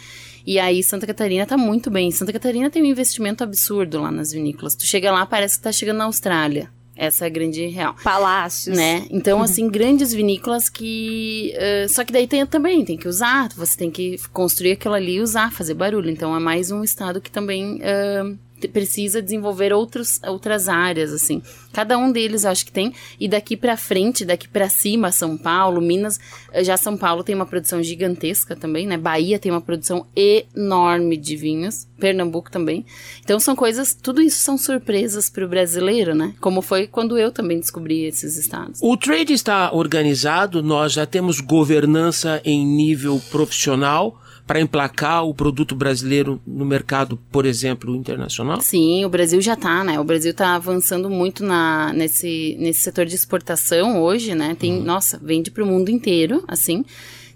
[0.45, 2.09] E aí, Santa Catarina tá muito bem.
[2.11, 4.75] Santa Catarina tem um investimento absurdo lá nas vinícolas.
[4.75, 6.69] Tu chega lá, parece que tá chegando na Austrália.
[6.95, 7.95] Essa é a grande real.
[8.03, 8.75] Palácios.
[8.77, 9.05] Né?
[9.09, 11.51] Então, assim, grandes vinícolas que.
[11.55, 15.15] eh, só que daí tem também, tem que usar, você tem que construir aquilo ali
[15.15, 16.09] e usar, fazer barulho.
[16.09, 21.41] Então, é mais um estado que também te- precisa desenvolver outros, outras áreas, assim.
[21.73, 22.93] Cada um deles acho que tem.
[23.19, 26.19] E daqui pra frente, daqui pra cima, São Paulo, Minas.
[26.51, 28.97] eh, Já São Paulo tem uma produção gigantesca também, né?
[28.97, 31.87] Bahia tem uma produção enorme de vinhos.
[31.99, 32.83] Pernambuco também.
[33.23, 36.33] Então são coisas, tudo isso são surpresas pro brasileiro, né?
[36.41, 38.79] Como foi quando eu também descobri esses estados.
[38.81, 45.75] O trade está organizado, nós já temos governança em nível profissional para emplacar o produto
[45.75, 48.61] brasileiro no mercado, por exemplo, internacional?
[48.61, 49.99] Sim, o Brasil já tá, né?
[49.99, 54.55] O Brasil tá avançando muito na, nesse, nesse setor de exportação hoje, né?
[54.59, 56.83] Tem, nossa, vende pro mundo inteiro, assim.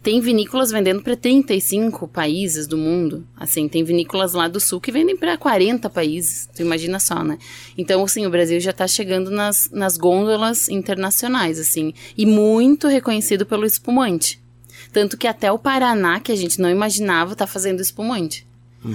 [0.03, 3.25] tem vinícolas vendendo para 35 países do mundo.
[3.35, 6.47] Assim, tem vinícolas lá do sul que vendem para 40 países.
[6.55, 7.39] Tu imagina só, né?
[7.75, 13.47] Então, assim, o Brasil já está chegando nas, nas gôndolas internacionais, assim, e muito reconhecido
[13.47, 14.44] pelo espumante.
[14.95, 18.47] Tanto que até o Paraná, que a gente não imaginava, está fazendo espumante.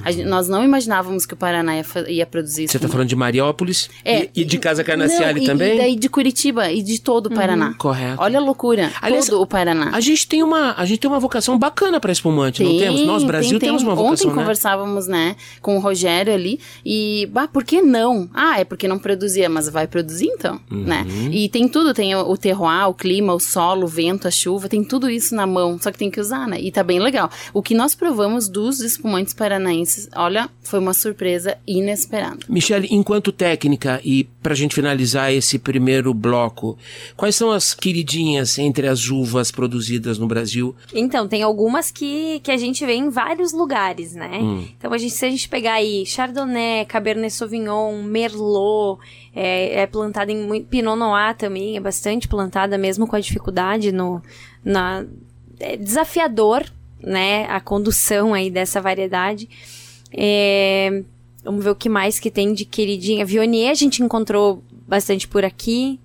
[0.07, 2.73] Gente, nós não imaginávamos que o Paraná ia, ia produzir isso.
[2.73, 5.75] Você está falando de Mariópolis é, e, e, de Casa Carnaciale não, também?
[5.75, 7.69] E daí de Curitiba e de todo o Paraná.
[7.69, 8.23] Uhum, correto.
[8.23, 9.91] Olha a loucura, Aliás, todo o Paraná.
[9.93, 13.07] A gente tem uma, a gente tem uma vocação bacana para espumante, tem, não temos?
[13.07, 13.69] Nós, Brasil, tem, tem.
[13.69, 14.35] temos uma vocação, Ontem né?
[14.35, 18.29] conversávamos, né, com o Rogério ali e, bah, por que não?
[18.33, 20.85] Ah, é porque não produzia, mas vai produzir então, uhum.
[20.85, 21.07] né?
[21.31, 24.69] E tem tudo, tem o, o terroir, o clima, o solo, o vento, a chuva,
[24.69, 26.61] tem tudo isso na mão, só que tem que usar, né?
[26.61, 27.31] E tá bem legal.
[27.53, 29.80] O que nós provamos dos espumantes paranaenses,
[30.15, 32.39] olha, foi uma surpresa inesperada.
[32.49, 36.79] Michele, enquanto técnica e para a gente finalizar esse primeiro bloco,
[37.17, 40.75] quais são as queridinhas entre as uvas produzidas no Brasil?
[40.95, 44.39] Então, tem algumas que, que a gente vê em vários lugares, né?
[44.41, 44.67] Hum.
[44.77, 49.01] Então, a gente, se a gente pegar aí Chardonnay, Cabernet Sauvignon, Merlot,
[49.35, 54.23] é, é plantada em Pinot Noir também, é bastante plantada mesmo com a dificuldade no...
[54.65, 55.05] Na,
[55.59, 56.65] é desafiador,
[57.03, 59.49] né, a condução aí dessa variedade.
[60.13, 61.03] É,
[61.45, 63.25] vamos ver o que mais que tem de queridinha.
[63.25, 66.01] Vionier a gente encontrou bastante por aqui.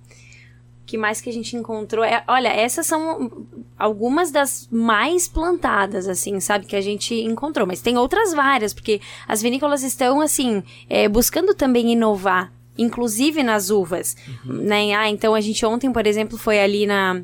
[0.84, 2.06] O que mais que a gente encontrou?
[2.06, 3.32] É, olha, essas são
[3.78, 6.68] algumas das mais plantadas, assim, sabe?
[6.68, 7.66] Que a gente encontrou.
[7.66, 12.54] Mas tem outras várias, porque as vinícolas estão, assim, é, buscando também inovar.
[12.78, 14.54] Inclusive nas uvas, uhum.
[14.54, 14.94] né?
[14.94, 17.22] Ah, então a gente ontem, por exemplo, foi ali na,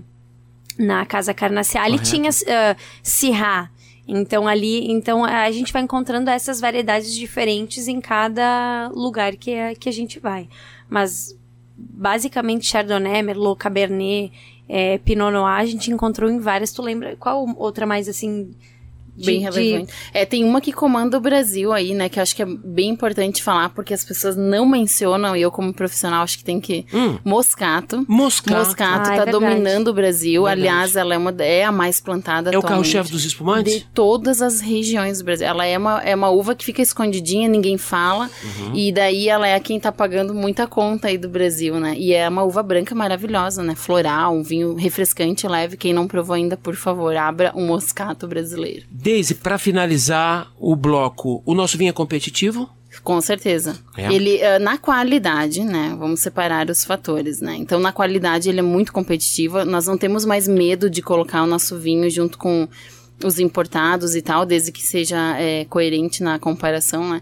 [0.77, 3.69] na Casa Carnaciale e tinha uh, Sirá.
[4.07, 9.75] Então ali, então a gente vai encontrando essas variedades diferentes em cada lugar que, é,
[9.75, 10.49] que a gente vai.
[10.89, 11.37] Mas
[11.77, 14.33] basicamente Chardonnay, Merlot, Cabernet,
[14.67, 16.71] é, Pinot Noir a gente encontrou em várias.
[16.71, 18.51] Tu lembra qual outra mais assim
[19.15, 19.87] de, bem relevante.
[19.87, 19.93] De...
[20.13, 22.09] É, tem uma que comanda o Brasil aí, né?
[22.09, 25.51] Que eu acho que é bem importante falar, porque as pessoas não mencionam, e eu,
[25.51, 26.85] como profissional, acho que tem que.
[26.93, 27.17] Hum.
[27.23, 28.05] Moscato.
[28.07, 28.57] Moscato.
[28.57, 30.43] Moscato ah, tá é dominando o Brasil.
[30.43, 30.61] Verdade.
[30.61, 32.51] Aliás, ela é, uma, é a mais plantada.
[32.51, 33.73] É o carro-chefe dos espumantes?
[33.73, 35.47] De todas as regiões do Brasil.
[35.47, 38.29] Ela é uma, é uma uva que fica escondidinha, ninguém fala.
[38.43, 38.75] Uhum.
[38.75, 41.95] E daí ela é quem tá pagando muita conta aí do Brasil, né?
[41.97, 43.75] E é uma uva branca maravilhosa, né?
[43.75, 45.77] Floral, um vinho refrescante, leve.
[45.77, 48.85] Quem não provou ainda, por favor, abra um moscato brasileiro.
[49.01, 52.69] Daisy, para finalizar o bloco, o nosso vinho é competitivo?
[53.03, 53.79] Com certeza.
[53.97, 54.13] É.
[54.13, 55.95] Ele, uh, na qualidade, né?
[55.97, 57.55] Vamos separar os fatores, né?
[57.57, 59.63] Então, na qualidade, ele é muito competitivo.
[59.63, 62.67] Nós não temos mais medo de colocar o nosso vinho junto com
[63.23, 67.21] os importados e tal, desde que seja é, coerente na comparação, né?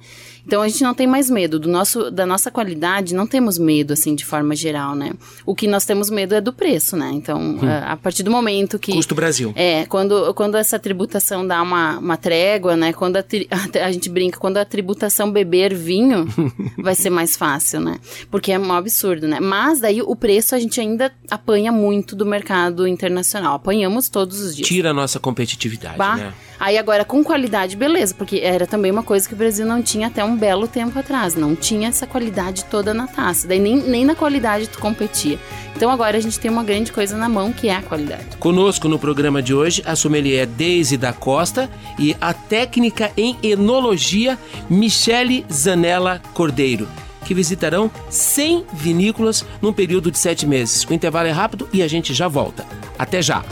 [0.50, 3.94] Então a gente não tem mais medo do nosso, da nossa qualidade, não temos medo
[3.94, 5.12] assim de forma geral, né?
[5.46, 7.12] O que nós temos medo é do preço, né?
[7.14, 7.60] Então hum.
[7.62, 12.00] a, a, partir do momento que custo Brasil é quando, quando essa tributação dá uma,
[12.00, 12.92] uma trégua, né?
[12.94, 16.28] Quando a, a, a gente brinca quando a tributação beber vinho
[16.82, 18.00] vai ser mais fácil, né?
[18.32, 19.40] Porque é um absurdo, né?
[19.40, 24.56] Mas daí o preço a gente ainda apanha muito do mercado internacional, apanhamos todos os
[24.56, 24.68] dias.
[24.68, 26.34] Tira a nossa competitividade, bah, né?
[26.60, 30.08] Aí agora com qualidade, beleza, porque era também uma coisa que o Brasil não tinha
[30.08, 34.06] até um belo tempo atrás, não tinha essa qualidade toda na taça, daí nem, nem
[34.06, 35.38] na qualidade tu competia.
[35.76, 38.38] Então agora a gente tem uma grande coisa na mão que é a qualidade.
[38.40, 44.38] Conosco no programa de hoje a sommelier Deise da Costa e a técnica em enologia
[44.70, 46.88] Michele Zanella Cordeiro
[47.26, 50.84] que visitarão 100 vinícolas num período de 7 meses.
[50.84, 52.66] O intervalo é rápido e a gente já volta.
[52.98, 53.46] Até já!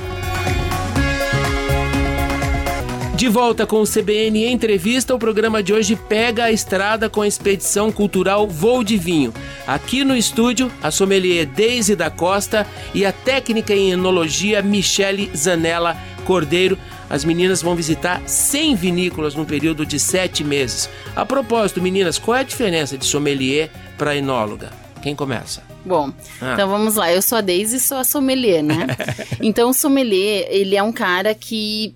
[3.17, 7.27] De volta com o CBN Entrevista, o programa de hoje pega a estrada com a
[7.27, 9.33] expedição cultural Voo de Vinho.
[9.65, 15.97] Aqui no estúdio, a sommelier Deise da Costa e a técnica em enologia Michele Zanella
[16.25, 16.77] Cordeiro.
[17.09, 20.87] As meninas vão visitar 100 vinícolas no período de 7 meses.
[21.15, 24.69] A propósito, meninas, qual é a diferença de sommelier para enóloga?
[25.01, 25.63] Quem começa?
[25.83, 26.53] Bom, ah.
[26.53, 27.11] então vamos lá.
[27.11, 28.85] Eu sou a Deise e sou a sommelier, né?
[29.41, 31.95] então, o sommelier, ele é um cara que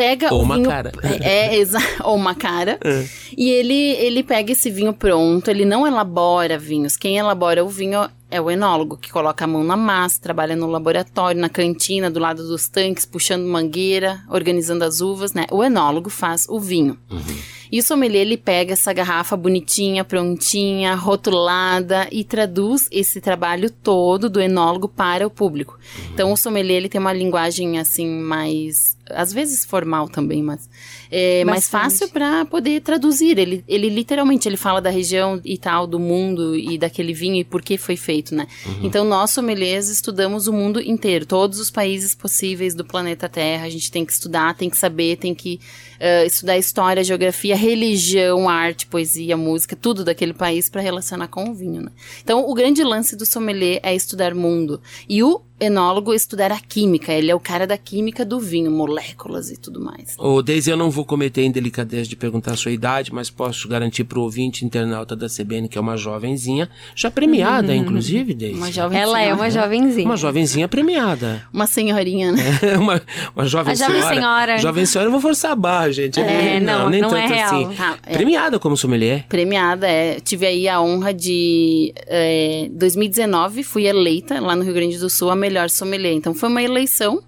[0.00, 0.92] pega ou o uma vinho, cara.
[1.20, 1.64] É, é
[2.02, 2.78] ou uma cara.
[2.82, 3.06] É.
[3.36, 6.96] E ele, ele pega esse vinho pronto, ele não elabora vinhos.
[6.96, 10.66] Quem elabora o vinho é o enólogo, que coloca a mão na massa, trabalha no
[10.66, 15.46] laboratório, na cantina, do lado dos tanques, puxando mangueira, organizando as uvas, né?
[15.50, 16.96] O enólogo faz o vinho.
[17.10, 17.36] Uhum.
[17.70, 24.28] E o sommelier, ele pega essa garrafa bonitinha, prontinha, rotulada e traduz esse trabalho todo
[24.28, 25.78] do enólogo para o público.
[26.12, 30.68] Então, o sommelier, ele tem uma linguagem, assim, mais às vezes formal também, mas
[31.10, 31.82] é mais Bastante.
[31.82, 33.38] fácil para poder traduzir.
[33.38, 37.44] Ele, ele literalmente ele fala da região e tal, do mundo e daquele vinho e
[37.44, 38.46] por que foi feito, né?
[38.82, 43.66] Então nós sommeliers estudamos o mundo inteiro, todos os países possíveis do planeta Terra.
[43.66, 45.60] A gente tem que estudar, tem que saber, tem que
[46.00, 51.54] eh, estudar história, geografia, religião, arte, poesia, música, tudo daquele país para relacionar com o
[51.54, 51.90] vinho, né?
[52.24, 57.12] Então o grande lance do sommelier é estudar mundo e o enólogo estudar a química.
[57.12, 60.14] Ele é o cara da química do vinho, moléculas e tudo mais.
[60.18, 63.68] Ô, Deise, eu não vou cometer a indelicadeza de perguntar a sua idade, mas posso
[63.68, 68.58] garantir pro ouvinte internauta da CBN que é uma jovenzinha, já premiada, inclusive, Deise.
[68.58, 69.34] Uma Ela é senhora.
[69.34, 70.06] uma jovenzinha.
[70.06, 71.46] Uma jovenzinha premiada.
[71.52, 72.42] Uma senhorinha, né?
[72.80, 73.00] uma,
[73.36, 74.14] uma jovem A jovem senhora.
[74.14, 74.58] senhora.
[74.58, 76.18] Jovem senhora, eu vou forçar a barra, gente.
[76.18, 77.54] É, não, nem não tanto é real.
[77.66, 77.76] assim.
[77.78, 78.12] Ah, é.
[78.14, 79.26] Premiada como sommelier.
[79.28, 80.18] Premiada, é.
[80.20, 81.92] Tive aí a honra de.
[82.06, 86.12] É, 2019, fui eleita lá no Rio Grande do Sul a melhor sommelier.
[86.12, 87.22] Então foi uma eleição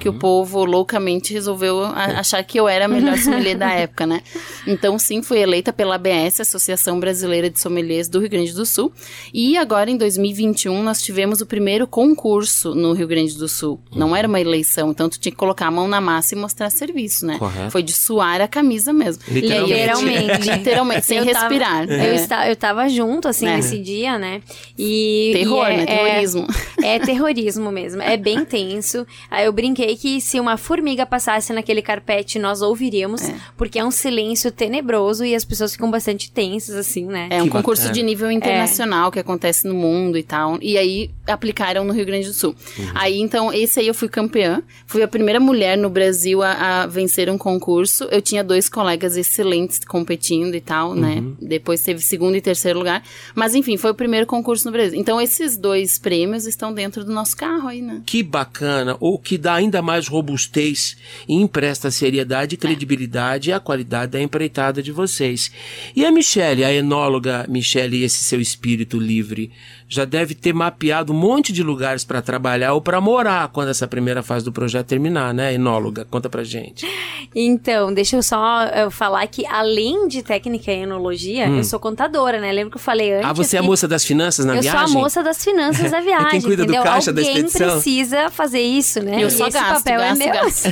[0.00, 4.06] que o povo loucamente resolveu a- achar que eu era a melhor sommelier da época,
[4.06, 4.20] né?
[4.66, 8.92] Então, sim, fui eleita pela ABS, Associação Brasileira de Sommeliers do Rio Grande do Sul.
[9.32, 13.80] E agora, em 2021, nós tivemos o primeiro concurso no Rio Grande do Sul.
[13.94, 16.70] Não era uma eleição, então tu tinha que colocar a mão na massa e mostrar
[16.70, 17.38] serviço, né?
[17.38, 17.70] Correto.
[17.70, 19.22] Foi de suar a camisa mesmo.
[19.28, 19.72] Literalmente.
[19.72, 20.50] Literalmente.
[20.50, 21.84] literalmente, sem Eu tava- respirar.
[21.84, 22.14] Eu, É.
[22.14, 23.56] esta- eu tava junto, assim, É.
[23.56, 24.42] nesse dia, né?
[24.78, 25.30] E.
[25.34, 25.82] Terror, e é- né?
[25.82, 26.46] é- Terrorismo.
[26.82, 28.02] É, terrorismo mesmo.
[28.02, 29.06] É bem tenso.
[29.30, 33.22] Aí eu brinquei que se uma formiga passasse naquele carpete, nós ouviríamos,
[33.56, 37.28] porque é um silêncio tenebroso e as pessoas ficam bastante tensas, assim, né?
[37.30, 37.94] É um Que concurso bacana.
[37.94, 40.58] de nível internacional que acontece no mundo e tal.
[40.60, 42.56] E aí aplicaram no Rio Grande do Sul.
[42.92, 44.60] Aí então, esse aí eu fui campeã.
[44.84, 48.04] Fui a primeira mulher no Brasil a, a vencer um concurso.
[48.10, 51.22] Eu tinha dois colegas excelentes competindo e tal, né?
[51.40, 53.00] Depois teve segundo e terceiro lugar.
[53.32, 54.98] Mas enfim, foi o primeiro concurso no Brasil.
[54.98, 58.02] Então, esses dois prêmios estão dentro do nosso carro aí, né?
[58.04, 60.96] Que bacana, o que dá ainda mais robustez
[61.28, 65.50] e empresta seriedade e credibilidade à qualidade da empreitada de vocês.
[65.94, 69.50] E a Michele, a enóloga Michele, esse seu espírito livre,
[69.92, 73.86] já deve ter mapeado um monte de lugares para trabalhar ou para morar quando essa
[73.86, 76.06] primeira fase do projeto terminar, né, enóloga?
[76.10, 76.86] Conta pra gente.
[77.34, 82.40] Então, deixa eu só eh, falar que além de técnica em enologia, eu sou contadora,
[82.40, 82.50] né?
[82.52, 83.26] Lembra que eu falei antes?
[83.26, 83.30] Hum.
[83.30, 84.88] Ah, você é a moça das finanças na eu viagem?
[84.88, 86.82] sou a moça das finanças da viagem, quem cuida do entendeu?
[86.82, 87.70] caixa da Alguém expedição.
[87.72, 89.22] precisa fazer isso, né?
[89.22, 90.34] Eu E só esse gasto, papel gasto, é meu.
[90.34, 90.68] gasto.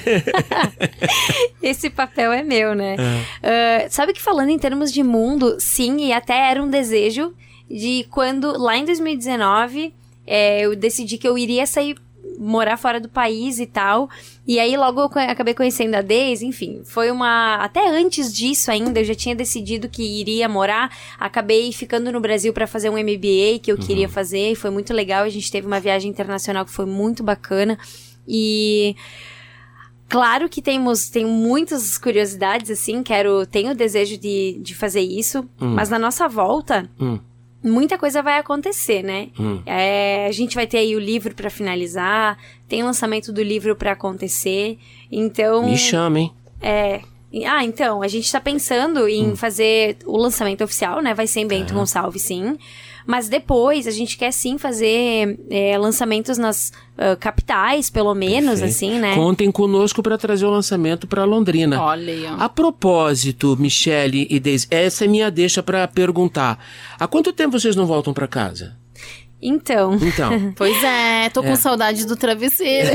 [1.63, 2.97] esse papel é meu, né?
[3.43, 7.33] Ah, sabe que falando em termos de mundo, sim, e até era um desejo
[7.71, 9.95] de quando, lá em 2019,
[10.27, 11.97] é, eu decidi que eu iria sair
[12.39, 14.09] morar fora do país e tal.
[14.47, 19.01] E aí logo eu acabei conhecendo a Deise, enfim, foi uma até antes disso ainda,
[19.01, 23.61] eu já tinha decidido que iria morar, acabei ficando no Brasil para fazer um MBA
[23.63, 26.73] que eu queria fazer, e foi muito legal, a gente teve uma viagem internacional que
[26.73, 27.79] foi muito bacana.
[28.27, 28.97] E
[30.09, 35.49] Claro que temos, tenho muitas curiosidades, assim, quero, tenho o desejo de, de fazer isso,
[35.61, 37.21] mas na nossa volta, Hum.
[37.63, 39.29] Muita coisa vai acontecer, né?
[39.39, 39.63] Hum.
[39.67, 43.77] É, a gente vai ter aí o livro pra finalizar, tem o lançamento do livro
[43.77, 44.79] pra acontecer,
[45.11, 45.65] então...
[45.65, 46.33] Me chama, hein?
[46.61, 47.01] É.
[47.47, 51.15] Ah, então, a gente tá pensando em fazer o lançamento oficial, né?
[51.15, 52.57] Vai ser em Bento Gonçalves, sim.
[53.07, 58.71] Mas depois a gente quer sim fazer é, lançamentos nas ah, capitais, pelo menos, Perfeito.
[58.71, 59.15] assim, né?
[59.15, 61.81] Contem conosco para trazer o lançamento para Londrina.
[61.83, 62.35] Olha aí, ó.
[62.39, 66.63] A propósito, Michele e Deise, essa é minha deixa para perguntar.
[66.99, 68.77] Há quanto tempo vocês não voltam para casa?
[69.43, 69.95] Então.
[70.01, 71.57] Então, Pois é, tô com É.
[71.57, 72.91] saudade do travesseiro.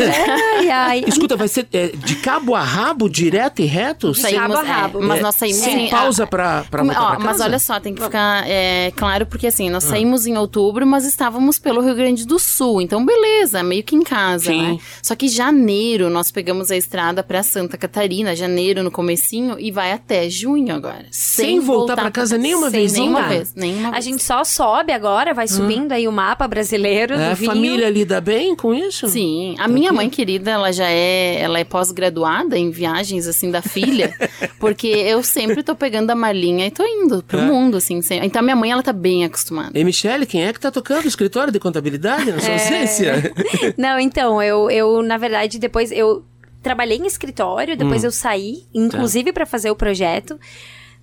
[0.60, 1.04] ai, ai.
[1.08, 4.12] escuta, vai ser é, de cabo a rabo, direto e reto?
[4.12, 5.02] De cabo a é, rabo.
[5.02, 7.30] mas É, nós saímos sem em- pausa para para Como- voltar ó, pra casa?
[7.32, 11.06] mas olha só, tem que ficar é, claro, porque assim, nós saímos em outubro, mas
[11.06, 12.82] estávamos pelo Rio Grande do Sul.
[12.82, 14.62] Então, beleza, meio que em casa, Sim.
[14.74, 14.78] né?
[15.02, 19.92] Só que janeiro nós pegamos a estrada pra Santa Catarina, janeiro no comecinho, e vai
[19.92, 21.06] até junho agora.
[21.12, 23.02] Sem voltar pra casa nenhuma Sem vezinha?
[23.06, 24.06] Nenhuma vez, nenhuma A vez.
[24.06, 27.50] gente só sobe agora, vai subindo aí o mapa brasileiro É, a vinho.
[27.52, 29.08] família lida bem com isso?
[29.08, 33.62] Sim, a minha mãe querida, ela já é, ela é pós-graduada em viagens assim da
[33.62, 34.14] filha,
[34.60, 37.42] porque eu sempre tô pegando a malinha e tô indo pro É.
[37.42, 39.78] mundo assim, sem- então a minha mãe ela tá bem acostumada.
[39.80, 43.34] E Michele, quem é que tá tocando o escritório de contabilidade na sua ausência?
[43.78, 46.24] Não, então, eu, eu, na verdade, depois eu
[46.62, 48.08] trabalhei em escritório, depois Hum.
[48.08, 50.40] eu saí, inclusive pra fazer o projeto.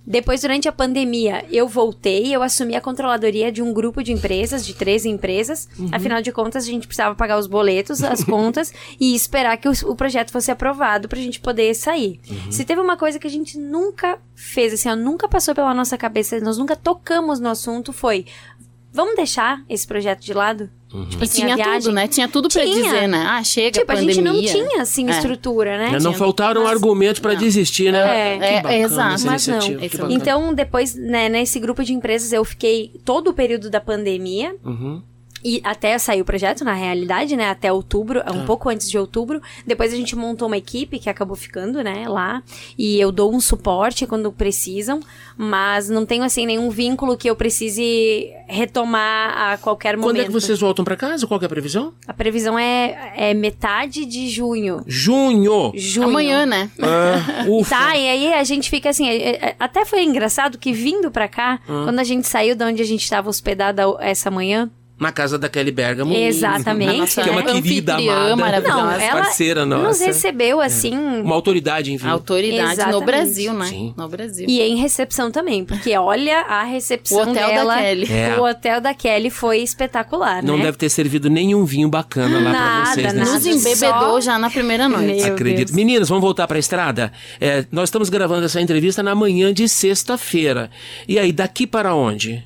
[0.05, 4.65] Depois, durante a pandemia, eu voltei, eu assumi a controladoria de um grupo de empresas,
[4.65, 5.69] de 13 empresas.
[5.79, 5.89] Uhum.
[5.93, 9.71] Afinal de contas, a gente precisava pagar os boletos, as contas e esperar que o,
[9.85, 12.19] o projeto fosse aprovado pra gente poder sair.
[12.29, 12.51] Uhum.
[12.51, 15.97] Se teve uma coisa que a gente nunca fez, assim, ó, nunca passou pela nossa
[15.97, 18.25] cabeça, nós nunca tocamos no assunto, foi:
[18.91, 20.69] vamos deixar esse projeto de lado?
[21.09, 22.07] Tipo E assim, a tinha tudo, né?
[22.07, 22.75] Tinha tudo pra Tinha.
[22.83, 23.25] dizer, né?
[23.27, 24.13] Ah, chega, Tipo, a pandemia.
[24.13, 25.11] gente não tinha, assim, É.
[25.11, 25.85] estrutura, né?
[25.85, 27.39] Né, Não Tinha- faltaram argumentos pra Não.
[27.39, 28.35] desistir, né?
[28.35, 28.37] É.
[28.37, 29.25] Que É, bacana exato.
[29.25, 29.57] Mas não.
[29.57, 30.13] é.
[30.13, 34.55] Então, depois, né, nesse grupo de empresas, eu fiquei todo o período da pandemia.
[34.63, 35.01] Uhum.
[35.43, 37.49] E até sair o projeto, na realidade, né?
[37.49, 39.41] Até outubro, um pouco antes de outubro.
[39.67, 42.41] Depois a gente montou uma equipe que acabou ficando, né, lá.
[42.77, 44.99] E eu dou um suporte quando precisam.
[45.35, 50.09] Mas não tenho, assim, nenhum vínculo que eu precise retomar a qualquer momento.
[50.15, 51.25] Quando é que vocês voltam pra casa?
[51.27, 51.93] Qual que é a previsão?
[52.07, 54.81] A previsão é, é metade de junho.
[54.87, 55.71] Junho.
[55.75, 56.07] Junho.
[56.07, 56.69] Amanhã, né?
[56.81, 57.69] Ah, ufa.
[57.75, 59.07] Tá, e aí a gente fica assim.
[59.09, 62.81] é- é- Até foi engraçado que vindo pra cá, quando a gente saiu de onde
[62.81, 64.69] a gente estava hospedada essa manhã.
[64.99, 66.13] Na casa da Kelly Bergamo.
[66.15, 66.97] Exatamente.
[66.97, 67.51] Nossa Que é uma né?
[67.53, 68.35] querida amada.
[68.35, 68.77] maravilhosa.
[68.83, 69.83] Não, ela parceira nossa.
[69.87, 70.95] nos recebeu assim.
[70.95, 72.07] Uma autoridade, enfim.
[72.07, 72.99] Autoridade Exatamente.
[72.99, 73.65] no Brasil, né?
[73.65, 73.93] Sim.
[73.97, 74.45] No Brasil.
[74.47, 77.77] E em recepção também, porque olha a recepção O hotel da dela.
[77.77, 78.13] Kelly.
[78.13, 78.39] É.
[78.39, 80.65] O hotel da Kelly foi espetacular, Não né?
[80.65, 83.19] deve ter servido nenhum vinho bacana lá pra Nada, vocês, né?
[83.19, 83.31] nada.
[83.33, 85.23] Nos embebedou Só- já na primeira noite.
[85.23, 85.67] Meu Acredito.
[85.69, 85.71] Deus.
[85.75, 87.11] Meninas, vamos voltar pra estrada?
[87.41, 90.69] É, nós estamos gravando essa entrevista na manhã de sexta-feira.
[91.07, 92.45] E aí, daqui para onde?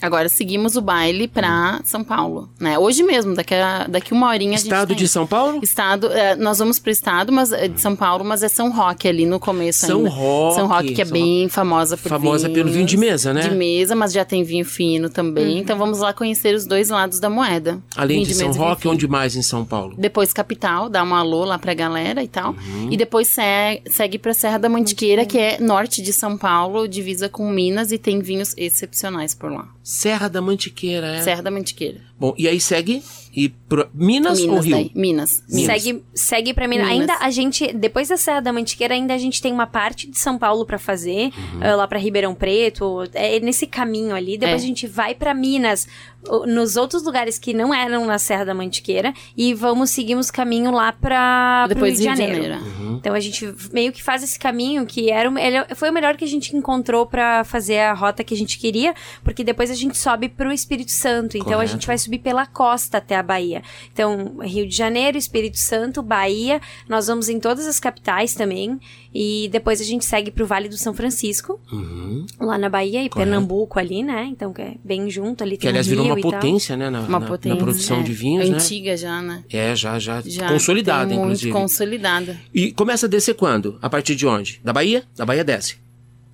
[0.00, 2.78] Agora seguimos o baile pra São Paulo, né?
[2.78, 5.08] Hoje mesmo, daqui, a, daqui uma horinha a gente Estado de.
[5.08, 5.58] São Paulo?
[5.62, 9.08] Estado, é, nós vamos pro estado mas, é, de São Paulo, mas é São Roque
[9.08, 10.10] ali no começo São ainda.
[10.10, 13.32] Roque, São Roque, que é São bem famosa por Famosa vinhos, pelo vinho de mesa,
[13.34, 13.40] né?
[13.40, 15.58] De mesa, mas já tem vinho fino também.
[15.58, 17.78] Então vamos lá conhecer os dois lados da moeda.
[17.96, 19.94] Além Vinho de São Roque, onde mais em São Paulo?
[19.98, 22.52] Depois capital, dá um alô lá pra galera e tal.
[22.52, 22.88] Uhum.
[22.90, 27.28] E depois se- segue pra Serra da Mantiqueira, que é norte de São Paulo, divisa
[27.28, 29.66] com Minas e tem vinhos excepcionais por lá.
[29.88, 31.22] Serra da Mantiqueira, é.
[31.22, 31.98] Serra da Mantiqueira.
[32.18, 33.02] Bom, e aí segue
[33.36, 33.88] e pro...
[33.94, 34.76] Minas, ou Minas Rio?
[34.76, 34.90] daí.
[34.94, 35.44] Minas.
[35.48, 35.82] Minas.
[35.82, 36.76] Segue, segue pra mim.
[36.78, 36.90] Minas.
[36.90, 40.18] Ainda a gente, depois da Serra da Mantiqueira, ainda a gente tem uma parte de
[40.18, 44.36] São Paulo pra fazer, eh, lá pra Ribeirão Preto, é nesse caminho ali.
[44.36, 44.64] Depois É.
[44.64, 45.86] a gente vai pra Minas,
[46.28, 50.72] o- nos outros lugares que não eram na Serra da Mantiqueira, e vamos seguimos caminho
[50.72, 52.56] lá pra pro Depois Rio de Janeiro.
[52.60, 52.96] Uhum.
[52.96, 56.16] Então a gente meio que faz esse caminho que era o, ele- foi o melhor
[56.16, 59.74] que a gente encontrou pra fazer a rota que a gente queria, porque depois a
[59.74, 61.36] gente sobe pro Espírito Santo.
[61.36, 61.72] Então a Correto.
[61.72, 63.62] gente vai subir pela costa até a Bahia.
[63.92, 68.80] Então, Rio de Janeiro, Espírito Santo, Bahia, nós vamos em todas as capitais também.
[69.14, 72.26] E depois a gente segue pro Vale do São Francisco, Uhum.
[72.40, 73.30] lá na Bahia, e Correto.
[73.30, 74.26] Pernambuco ali, né?
[74.30, 75.56] Então, que é bem junto ali.
[75.56, 76.90] Que, aliás, um virou uma potência, né?
[76.90, 77.54] Na, Uma na- potência.
[77.56, 78.02] na produção é.
[78.02, 78.56] de vinhos, né?
[78.56, 79.44] Antiga já, né?
[79.50, 81.52] É, já, já, Já consolidada, tem muito inclusive.
[81.52, 82.38] consolidada.
[82.54, 83.78] E começa a descer quando?
[83.82, 84.60] A partir de onde?
[84.62, 85.02] Da Bahia?
[85.16, 85.76] Da Bahia desce.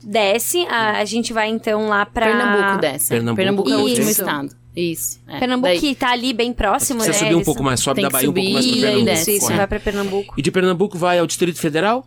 [0.02, 2.26] Desce, a, a gente vai então lá pra...
[2.26, 3.08] Pernambuco desce.
[3.08, 4.54] Pernambuco Pernambuco, é o último estado.
[4.76, 5.20] Isso.
[5.28, 5.38] é.
[5.38, 7.12] Pernambuco Daí- que tá ali bem próximo, Você né?
[7.14, 9.12] subir um pouco mais, sobe da Bahia um pouco mais pra subir e Pernambuco.
[9.12, 9.56] Isso, isso, Correto.
[9.58, 10.34] vai pra Pernambuco.
[10.36, 12.04] E de Pernambuco vai ao Distrito Federal?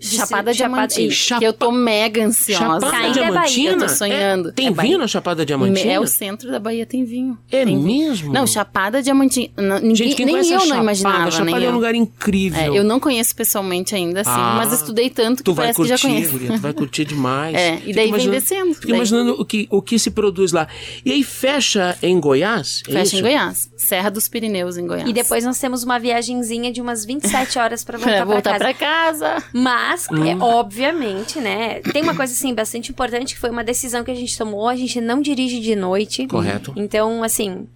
[0.00, 1.10] Chapada Chapada- Diamantina.
[1.12, 2.64] Chapa- Que eu tô mega ansiosa.
[2.64, 3.70] Chapada Ainda é Bahia, Diamantina?
[3.72, 4.48] eu tô sonhando.
[4.48, 5.92] É, tem É vinho na Chapada Diamantina?
[5.92, 7.38] É o centro da Bahia, tem vinho.
[7.50, 7.80] É Tem vinho.
[8.08, 8.32] mesmo?
[8.32, 9.50] Não, Chapada Diamantina.
[9.56, 11.30] não, Ninguém, Gente, quem nem conhece eu a não Chapada, imaginava.
[11.30, 12.60] Chapada nem é um lugar incrível.
[12.60, 15.76] É, eu não conheço pessoalmente ainda, assim, Ah, mas estudei tanto que Tu vai parece
[15.76, 16.32] curtir, que já conheço.
[16.32, 17.54] guria, tu vai curtir demais.
[17.60, 18.74] É, e daí vem descendo.
[18.74, 20.66] Fico Daí- imaginando o que, o que se produz lá.
[21.04, 22.82] E aí fecha em Goiás?
[22.88, 23.16] é Fecha isso?
[23.18, 23.70] em Goiás.
[23.76, 25.08] Serra dos Pirineus, em Goiás.
[25.08, 28.72] E depois nós temos uma viagenzinha de umas 27 horas pra voltar, pra voltar pra
[28.74, 29.18] casa.
[29.18, 29.44] pra casa.
[29.90, 30.24] Mas, Hum.
[30.24, 31.80] é, obviamente, né?
[31.80, 34.68] Tem uma coisa, assim, bastante importante que foi uma decisão que a gente tomou.
[34.68, 36.26] A gente não dirige de noite.
[36.28, 36.72] Correto.
[36.76, 37.66] Então, assim,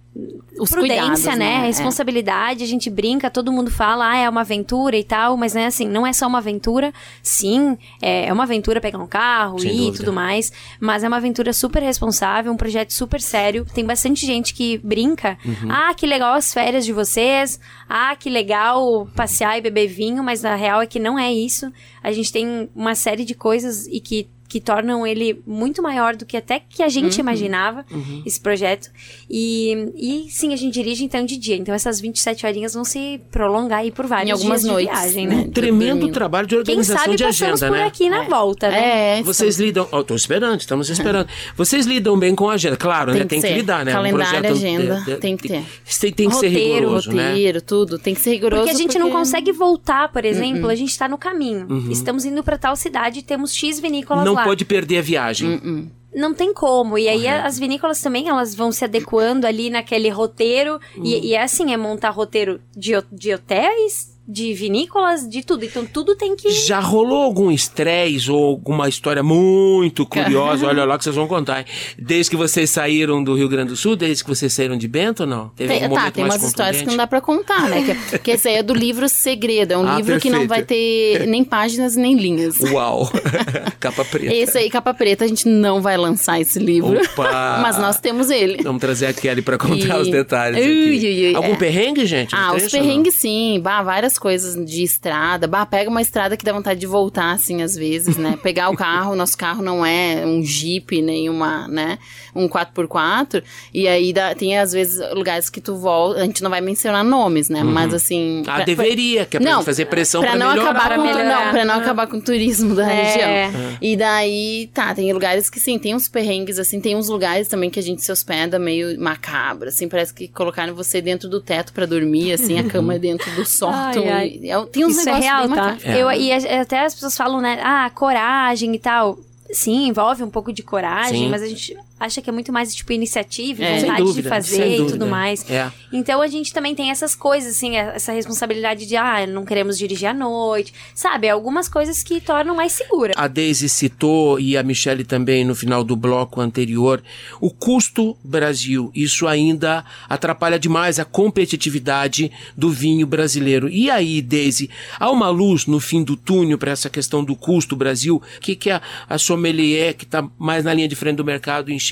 [0.57, 1.35] Os prudência, cuidados, né?
[1.35, 1.63] né?
[1.63, 1.65] É.
[1.67, 5.65] Responsabilidade, a gente brinca, todo mundo fala, ah, é uma aventura e tal, mas né,
[5.65, 6.93] assim, não é só uma aventura.
[7.21, 11.17] Sim, é é uma aventura pegar um carro Sem e tudo mais, mas é uma
[11.17, 13.65] aventura super responsável, um projeto super sério.
[13.73, 15.37] Tem bastante gente que brinca.
[15.45, 15.69] Uhum.
[15.69, 17.59] Ah, que legal as férias de vocês.
[17.87, 21.71] Ah, que legal passear e beber vinho, mas a real é que não é isso.
[22.01, 26.25] A gente tem uma série de coisas e que que tornam ele muito maior do
[26.25, 26.89] que até que a Uhum.
[26.91, 27.85] gente imaginava,
[28.25, 28.89] esse projeto.
[29.29, 31.55] E, e sim, a gente dirige então de dia.
[31.55, 34.99] Então essas 27 horinhas vão se prolongar aí por vários Em algumas dias noites, de
[35.01, 35.35] viagem, né?
[35.35, 35.41] né?
[35.47, 37.87] Um tremendo trabalho de Quem organização sabe de passamos agenda, por né?
[37.87, 39.19] aqui na volta, né?
[39.19, 39.87] É, Vocês lidam.
[39.91, 41.27] Ó, tô esperando, estamos esperando.
[41.57, 42.77] Vocês lidam bem com a agenda.
[42.77, 43.25] Claro, Tem né?
[43.25, 43.53] que Tem que ser.
[43.55, 43.91] lidar, né?
[43.91, 45.63] Calendário, agenda, tem que ter.
[45.99, 47.27] Tem, tem que ser Roteiro, rigoroso, né?
[47.29, 47.97] roteiro, tudo.
[47.99, 48.61] Tem que ser rigoroso.
[48.63, 51.65] Porque a gente não porque- consegue voltar, por exemplo, a gente tá no caminho.
[51.69, 51.91] Uhum.
[51.91, 54.43] Estamos indo pra tal cidade e temos X vinícolas Não lá.
[54.43, 55.59] pode perder a viagem.
[55.63, 56.97] Hum, Não tem como.
[56.97, 57.47] E aí Correto.
[57.47, 60.79] as vinícolas também, elas vão se adequando ali naquele roteiro.
[60.95, 61.03] Uhum.
[61.05, 65.65] E, e é assim, é montar roteiro de, de hotéis, de vinícolas, de tudo.
[65.65, 66.49] Então tudo tem que.
[66.51, 70.65] Já rolou algum estresse ou alguma história muito curiosa?
[70.67, 71.59] Olha lá que vocês vão contar.
[71.59, 71.65] Hein?
[71.97, 75.21] Desde que vocês saíram do Rio Grande do Sul, desde que vocês saíram de Bento
[75.21, 75.49] ou não?
[75.49, 77.97] Teve tem, tá, tem umas histórias que não dá pra contar, né?
[78.09, 79.73] Que, que esse aí é do livro Segredo.
[79.73, 80.33] É um ah, livro perfeito.
[80.33, 82.59] que não vai ter nem páginas nem linhas.
[82.59, 83.11] Uau!
[83.79, 84.33] capa preta.
[84.33, 86.99] Esse aí, capa preta, a gente não vai lançar esse livro.
[86.99, 87.59] Opa!
[87.61, 88.63] Mas nós temos ele.
[88.63, 90.01] Vamos trazer a Kelly pra contar e...
[90.01, 90.65] os detalhes.
[90.65, 91.55] Ui, ui, ui, Algum é.
[91.55, 92.33] perrengue, gente?
[92.35, 93.59] Ah, os perrengues sim.
[93.61, 95.47] Bah, várias coisas de estrada.
[95.47, 98.37] Bah, pega uma estrada que dá vontade de voltar, assim, às vezes, né?
[98.41, 101.97] Pegar o carro, nosso carro não é um Jeep, nem uma, né?
[102.33, 103.43] Um 4x4.
[103.73, 106.21] E aí dá, tem, às vezes, lugares que tu volta.
[106.21, 107.63] A gente não vai mencionar nomes, né?
[107.63, 107.71] Uhum.
[107.71, 108.43] Mas assim.
[108.47, 110.69] Ah, pra, deveria, que é pra não, fazer pressão pra, pra não melhorar.
[110.71, 111.45] Acabar pra com, melhorar.
[111.45, 113.03] Não, pra não acabar com o turismo da é.
[113.03, 113.77] região.
[113.81, 117.69] E daí, tá, tem lugares que sim, tem uns perrengues, assim, tem uns lugares também
[117.69, 121.73] que a gente se hospeda meio macabro, assim, parece que colocaram você dentro do teto
[121.73, 124.04] para dormir, assim, a cama é dentro do sótão.
[124.09, 124.49] Ai, ai.
[124.51, 125.77] É, tem uns Isso é real, tá?
[125.83, 126.01] É.
[126.01, 129.17] Eu, e até as pessoas falam, né, ah, coragem e tal.
[129.51, 131.29] Sim, envolve um pouco de coragem, Sim.
[131.29, 134.81] mas a gente acha que é muito mais, tipo, iniciativa, é, vontade dúvida, de fazer
[134.81, 135.49] e tudo mais.
[135.49, 135.71] É.
[135.93, 139.77] Então a gente também tem essas coisas, assim, é, essa responsabilidade de, ah, não queremos
[139.77, 141.29] dirigir à noite, sabe?
[141.29, 143.13] Algumas coisas que tornam mais segura.
[143.15, 147.01] A Daisy citou, e a Michelle também no final do bloco anterior,
[147.39, 148.91] o custo Brasil.
[148.93, 153.69] Isso ainda atrapalha demais a competitividade do vinho brasileiro.
[153.69, 154.69] E aí, Daisy,
[154.99, 158.21] há uma luz no fim do túnel para essa questão do custo Brasil?
[158.37, 161.71] O que, que a, a sommelier, que está mais na linha de frente do mercado,
[161.71, 161.84] enxerga?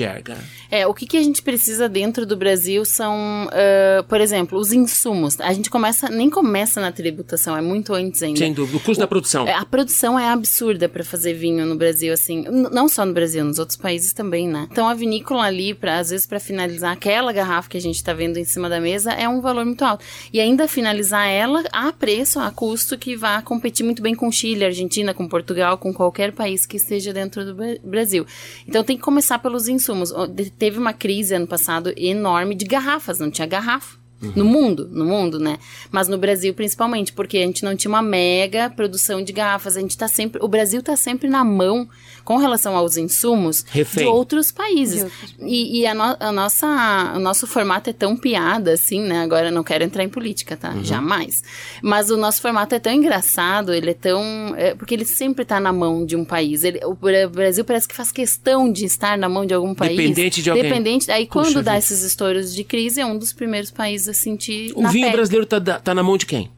[0.72, 4.74] É, o que, que a gente precisa dentro do Brasil são, uh, por exemplo, os
[4.74, 5.39] insumos.
[5.39, 8.39] A gente começa, nem começa na tributação, é muito antes ainda.
[8.39, 9.48] Sem dúvida, o custo o, da produção.
[9.48, 13.60] A produção é absurda para fazer vinho no Brasil, assim, não só no Brasil, nos
[13.60, 14.68] outros países também, né?
[14.72, 18.12] Então a vinícola ali, pra, às vezes para finalizar aquela garrafa que a gente tá
[18.12, 20.04] vendo em cima da mesa, é um valor muito alto.
[20.34, 24.66] E ainda finalizar ela a preço, a custo que vá competir muito bem com Chile,
[24.66, 28.26] Argentina, com Portugal, com qualquer país que esteja dentro do Brasil.
[28.68, 29.83] Então tem que começar pelos insumos.
[30.58, 33.98] Teve uma crise ano passado enorme de garrafas, não tinha garrafa.
[34.22, 34.32] Uhum.
[34.38, 35.58] No mundo, no mundo, né?
[35.92, 39.76] Mas no Brasil principalmente, porque a gente não tinha uma mega produção de garrafas.
[39.76, 40.40] A gente tá sempre.
[40.42, 41.90] O Brasil tá sempre na mão
[42.24, 44.03] com relação aos insumos Refém.
[44.03, 45.05] de outros países.
[45.38, 49.21] De E, e a, no, a, nossa, o nosso formato é tão piada, assim, né?
[49.21, 50.71] Agora não quero entrar em política, tá?
[50.71, 50.84] Uhum.
[50.84, 51.43] Jamais.
[51.82, 54.53] Mas o nosso formato é tão engraçado, ele é tão.
[54.55, 56.63] É, porque ele sempre tá na mão de um país.
[56.63, 56.95] Ele, o
[57.30, 59.97] Brasil parece que faz questão de estar na mão de algum país.
[59.97, 60.63] Dependente de alguém.
[60.63, 61.11] Dependente.
[61.11, 61.78] Aí Puxa quando dá vida.
[61.80, 64.71] esses estouros de crise, é um dos primeiros países a sentir.
[64.76, 65.17] O vinho pele.
[65.17, 66.49] brasileiro tá, tá na mão de quem?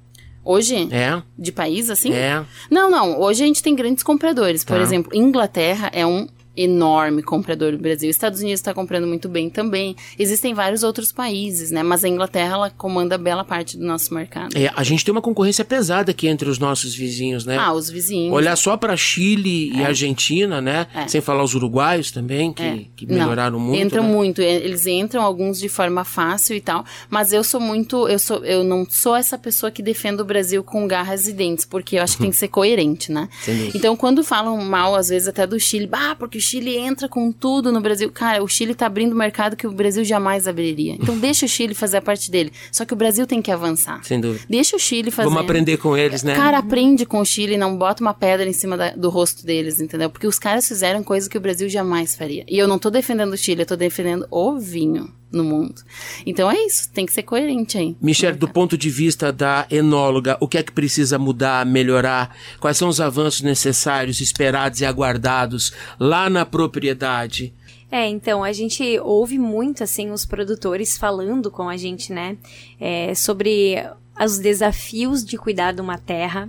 [0.46, 0.88] Hoje?
[0.91, 1.22] É.
[1.38, 2.14] De país, assim?
[2.14, 2.46] É.
[2.70, 3.20] Não, não.
[3.20, 4.64] Hoje a gente tem grandes compradores.
[4.64, 4.84] Por tá.
[4.84, 8.10] exemplo, Inglaterra é um enorme comprador do Brasil.
[8.10, 9.95] Estados Unidos está comprando muito bem também.
[10.18, 11.84] Existem vários outros países, né?
[11.84, 14.56] Mas a Inglaterra ela comanda bela parte do nosso mercado.
[14.58, 17.58] É, a gente tem uma concorrência pesada aqui entre os nossos vizinhos, né?
[17.58, 18.34] Ah, os vizinhos.
[18.34, 19.78] Olhar só para Chile é.
[19.78, 20.88] e Argentina, né?
[20.93, 21.08] É.
[21.08, 22.86] Sem falar os uruguaios também, que, é.
[22.95, 23.82] que melhoraram não, muito.
[23.82, 24.10] Entram né?
[24.10, 24.41] muito.
[24.41, 26.86] Eles entram alguns de forma fácil e tal.
[27.10, 30.64] Mas eu sou muito, eu sou, eu não sou essa pessoa que defende o Brasil
[30.64, 33.28] com garras e dentes, porque eu acho que tem que ser coerente, né?
[33.74, 37.32] Então, quando falam mal às vezes até do Chile, bah, porque o Chile entra com
[37.32, 38.12] tudo no Brasil.
[38.12, 40.93] Cara, o Chile tá abrindo mercado que o Brasil jamais abriria.
[40.93, 42.52] Então deixa o Chile fazer a parte dele.
[42.72, 44.04] Só que o Brasil tem que avançar.
[44.04, 44.46] Sem dúvida.
[44.50, 45.28] Deixa o Chile fazer.
[45.28, 46.36] Vamos aprender com eles, né?
[46.36, 49.82] Cara, aprende com o Chile, não bota uma pedra em cima da, do rosto deles,
[49.82, 50.10] entendeu?
[50.10, 52.46] Porque os caras fizeram coisa que o Brasil jamais faria.
[52.48, 55.82] E eu não tô defendendo o Chile, eu tô defendendo o vinho no mundo.
[56.26, 57.96] Então é isso, tem que ser coerente aí.
[58.02, 62.36] Michelle, do ponto de vista da enóloga, o que é que precisa mudar, melhorar?
[62.60, 67.54] Quais são os avanços necessários, esperados e aguardados lá na propriedade?
[67.92, 72.36] É, então, a gente ouve muito, assim, os produtores falando com a gente, né,
[72.80, 73.78] é, sobre
[74.20, 76.48] os desafios de cuidar de uma terra,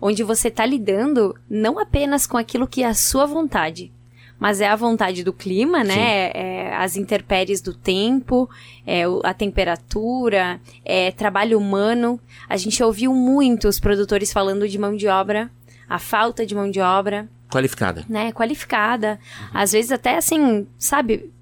[0.00, 3.92] onde você está lidando não apenas com aquilo que é a sua vontade,
[4.38, 6.30] mas é a vontade do clima, né?
[6.76, 8.48] As intempéries do tempo,
[8.86, 12.20] é, a temperatura, é trabalho humano.
[12.48, 15.50] A gente ouviu muito os produtores falando de mão de obra,
[15.88, 17.28] a falta de mão de obra.
[17.50, 18.04] Qualificada.
[18.08, 18.32] Né?
[18.32, 19.18] Qualificada.
[19.40, 19.48] Uhum.
[19.54, 21.32] Às vezes até assim, sabe,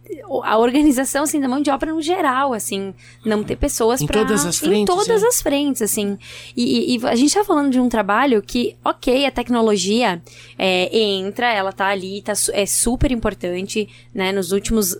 [0.44, 4.26] a organização assim da mão de obra no geral, assim, não ter pessoas para em
[4.26, 5.26] todas as frentes, em todas é.
[5.26, 6.18] as frentes, assim.
[6.56, 10.22] E, e, e, a gente tá falando de um trabalho que, ok, a tecnologia
[10.58, 14.32] é, entra, ela tá ali, tá, é super importante, né?
[14.32, 14.96] Nos últimos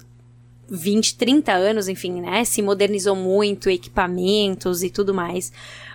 [0.75, 2.45] 20, 30 anos, enfim, né?
[2.45, 5.53] Se modernizou muito, equipamentos e tudo mais.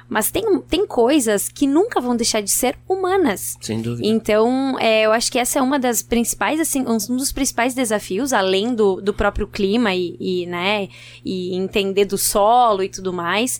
[0.07, 3.57] Mas tem, tem coisas que nunca vão deixar de ser humanas.
[3.59, 4.07] Sem dúvida.
[4.07, 8.31] Então, é, eu acho que essa é uma das principais, assim, um dos principais desafios,
[8.31, 10.87] além do, do próprio clima e, e, né,
[11.25, 13.59] e entender do solo e tudo mais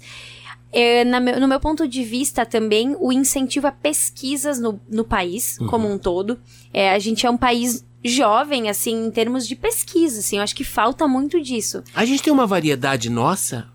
[0.72, 5.04] é, na meu- no meu ponto de vista também, o incentivo a pesquisas no, no
[5.06, 6.38] país como um todo.
[6.74, 10.56] É, a gente é um país jovem, assim, em termos de pesquisa, assim, eu acho
[10.56, 11.84] que falta muito disso.
[11.94, 13.68] A gente tem uma variedade nossa?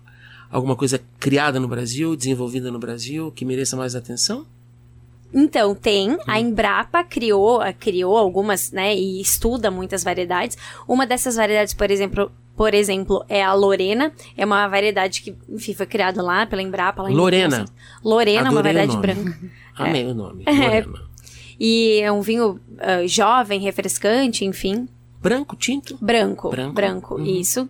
[0.49, 4.45] Alguma coisa criada no Brasil, desenvolvida no Brasil, que mereça mais atenção?
[5.33, 6.15] Então, tem.
[6.27, 10.57] A Embrapa criou, criou algumas, né, e estuda muitas variedades.
[10.87, 14.11] Uma dessas variedades, por exemplo, por exemplo, é a Lorena.
[14.37, 17.01] É uma variedade que, enfim, foi criada lá pela Embrapa.
[17.01, 17.65] Lá Lorena.
[17.65, 17.73] 1900.
[18.03, 19.39] Lorena, uma Adorei o variedade branca.
[19.75, 20.43] Amei o nome.
[20.45, 21.12] É.
[21.59, 24.87] E é um vinho ah, jovem, refrescante, enfim.
[25.21, 25.97] Branco, tinto?
[26.01, 26.49] Branco.
[26.49, 26.73] Branco.
[26.73, 27.25] Branco, Uhum.
[27.25, 27.69] isso.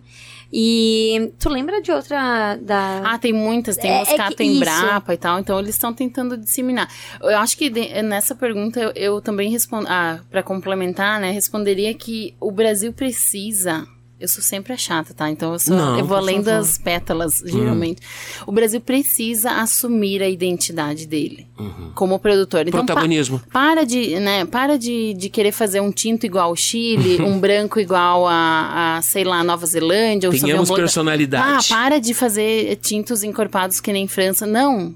[0.56, 3.02] E tu lembra de outra da.
[3.04, 6.36] Ah, tem muitas, tem É- é Moscato que Embrapa e tal, então eles estão tentando
[6.36, 6.88] disseminar.
[7.20, 11.92] Eu acho que de- nessa pergunta eu, eu também respondo, ah, para complementar, né, responderia
[11.94, 13.84] que o Brasil precisa
[14.24, 15.30] eu sou sempre a chata, tá?
[15.30, 16.50] Então eu, sou, Não, eu vou além favor.
[16.52, 16.56] Hum.
[16.60, 18.00] das pétalas, geralmente.
[18.46, 21.46] O Brasil precisa assumir a identidade dele
[21.94, 22.62] como produtor.
[22.66, 22.86] Então, pa- Uhum.
[22.86, 23.40] Protagonismo.
[23.52, 27.78] para de, né, para de, de querer fazer um tinto igual ao Chile, um branco
[27.78, 30.28] igual a, a, sei lá, Nova Zelândia.
[30.28, 31.68] ou Tenhamos personalidade.
[31.70, 34.46] Ah, para de fazer tintos encorpados que nem França.
[34.46, 34.94] Não.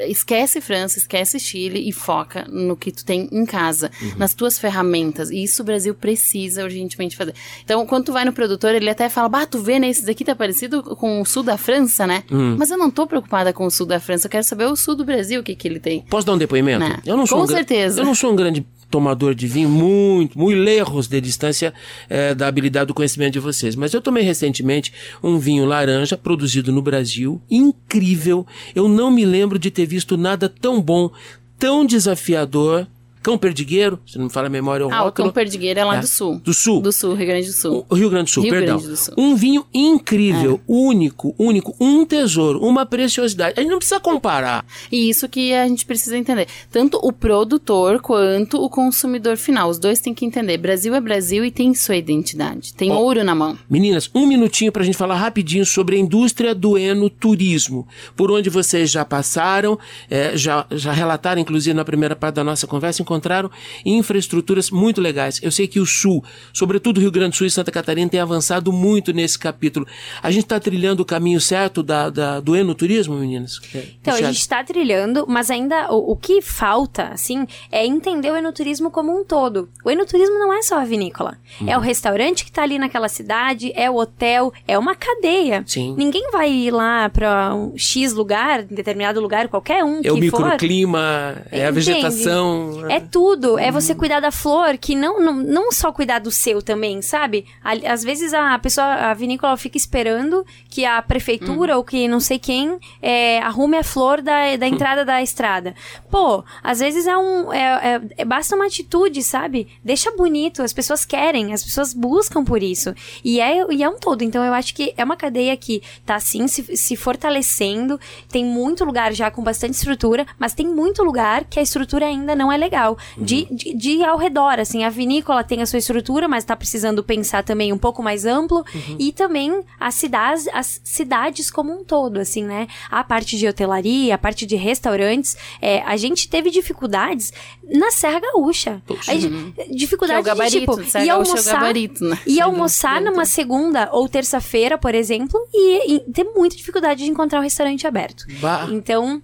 [0.00, 4.12] Esquece França, esquece Chile e foca no que tu tem em casa, Uhum.
[4.18, 5.30] nas tuas ferramentas.
[5.30, 7.34] E isso o Brasil precisa urgentemente fazer.
[7.64, 9.88] Então, quando tu vai no produtor, ele até fala: Bah, tu vê, né?
[9.88, 12.22] Esse daqui tá parecido com o sul da França, né?
[12.30, 12.56] Hum.
[12.58, 14.94] Mas eu não tô preocupada com o sul da França, eu quero saber o sul
[14.94, 16.02] do Brasil, o que que ele tem.
[16.08, 16.80] Posso dar um depoimento?
[16.80, 16.98] Né?
[17.04, 18.00] Eu não sou Com um certeza.
[18.00, 21.72] Eu não sou um grande tomador de vinho, muito, muito lejos de distância
[22.08, 23.76] eh, da habilidade do conhecimento de vocês.
[23.76, 28.46] Mas eu tomei recentemente um vinho laranja produzido no Brasil, incrível.
[28.74, 31.10] Eu não me lembro de ter visto nada tão bom,
[31.58, 32.86] tão desafiador.
[33.28, 35.28] Cão Perdigueiro, se não me fala a memória, o Ah, o rótulo.
[35.28, 36.00] Cão Perdigueiro é lá É.
[36.00, 36.40] do sul.
[36.42, 36.80] Do sul.
[36.80, 37.84] Do sul, Rio Grande do Sul.
[37.86, 38.78] O Rio Grande do Sul, Rio perdão.
[38.78, 39.14] Do Sul.
[39.18, 43.54] Um vinho incrível, único, único, um tesouro, uma preciosidade.
[43.58, 44.64] A gente não precisa comparar.
[44.90, 46.46] E isso que a gente precisa entender.
[46.70, 49.68] Tanto o produtor quanto o consumidor final.
[49.68, 50.56] Os dois têm que entender.
[50.56, 52.72] Brasil é Brasil e tem sua identidade.
[52.72, 53.58] Tem ouro na mão.
[53.68, 57.86] Meninas, um minutinho pra gente falar rapidinho sobre a indústria do enoturismo.
[58.16, 59.78] Por onde vocês já passaram,
[60.10, 63.50] eh, já, já relataram, inclusive na primeira parte da nossa conversa, encontraram
[63.84, 65.40] infraestruturas muito legais.
[65.42, 68.72] Eu sei que o Sul, sobretudo Rio Grande do Sul e Santa Catarina, tem avançado
[68.72, 69.86] muito nesse capítulo.
[70.22, 73.60] A gente está trilhando o caminho certo da, da- do enoturismo, meninas?
[74.00, 78.36] Então, a gente está trilhando, mas ainda o, o que falta, assim, é entender o
[78.36, 79.68] enoturismo como um todo.
[79.84, 81.36] O enoturismo não é só a vinícola.
[81.66, 81.82] É Uhum.
[81.82, 85.64] o restaurante que está ali naquela cidade, é o hotel, é uma cadeia.
[85.66, 85.94] Sim.
[85.96, 90.14] Ninguém vai ir lá para um X lugar, em determinado lugar, qualquer um É o
[90.20, 90.40] que for.
[90.44, 91.72] microclima, é a Entende?
[91.72, 92.88] vegetação.
[92.88, 93.58] É tudo.
[93.58, 97.46] É você cuidar da flor, que não, não, não só cuidar do seu também, sabe?
[97.62, 102.38] Às vezes a pessoa, a vinícola fica esperando que a prefeitura ou que não sei
[102.38, 105.74] quem é, arrume a flor da, da entrada da estrada.
[106.10, 107.52] Pô, às vezes é um.
[107.52, 107.58] É,
[107.94, 109.68] é- é- basta uma atitude, sabe?
[109.84, 112.94] Deixa bonito, as pessoas querem, as pessoas buscam por isso.
[113.24, 114.22] E é, e é um todo.
[114.22, 117.98] Então eu acho que é uma cadeia que tá assim se, se fortalecendo.
[118.30, 122.34] Tem muito lugar já com bastante estrutura, mas tem muito lugar que a estrutura ainda
[122.34, 122.87] não é legal.
[123.16, 127.02] De, de, de ao redor, assim, a vinícola tem a sua estrutura, mas tá precisando
[127.02, 128.64] pensar também um pouco mais amplo.
[128.98, 132.66] E também as cidades, as cidades como um todo, assim, né?
[132.90, 135.36] A parte de hotelaria, a parte de restaurantes.
[135.60, 137.32] É, a gente teve dificuldades
[137.68, 138.82] na Serra Gaúcha.
[138.86, 139.12] Poxa.
[139.12, 140.54] A gente- Que é Dificuldade o gabarito.
[140.54, 141.52] de, tipo, ir Gaúcha é o almoçar...
[141.54, 142.18] gabarito, né?
[142.26, 147.40] E almoçar numa segunda ou terça-feira, por exemplo, e, e ter muita dificuldade de encontrar
[147.40, 148.24] um restaurante aberto.
[148.40, 148.66] Bah.
[148.70, 149.22] Então,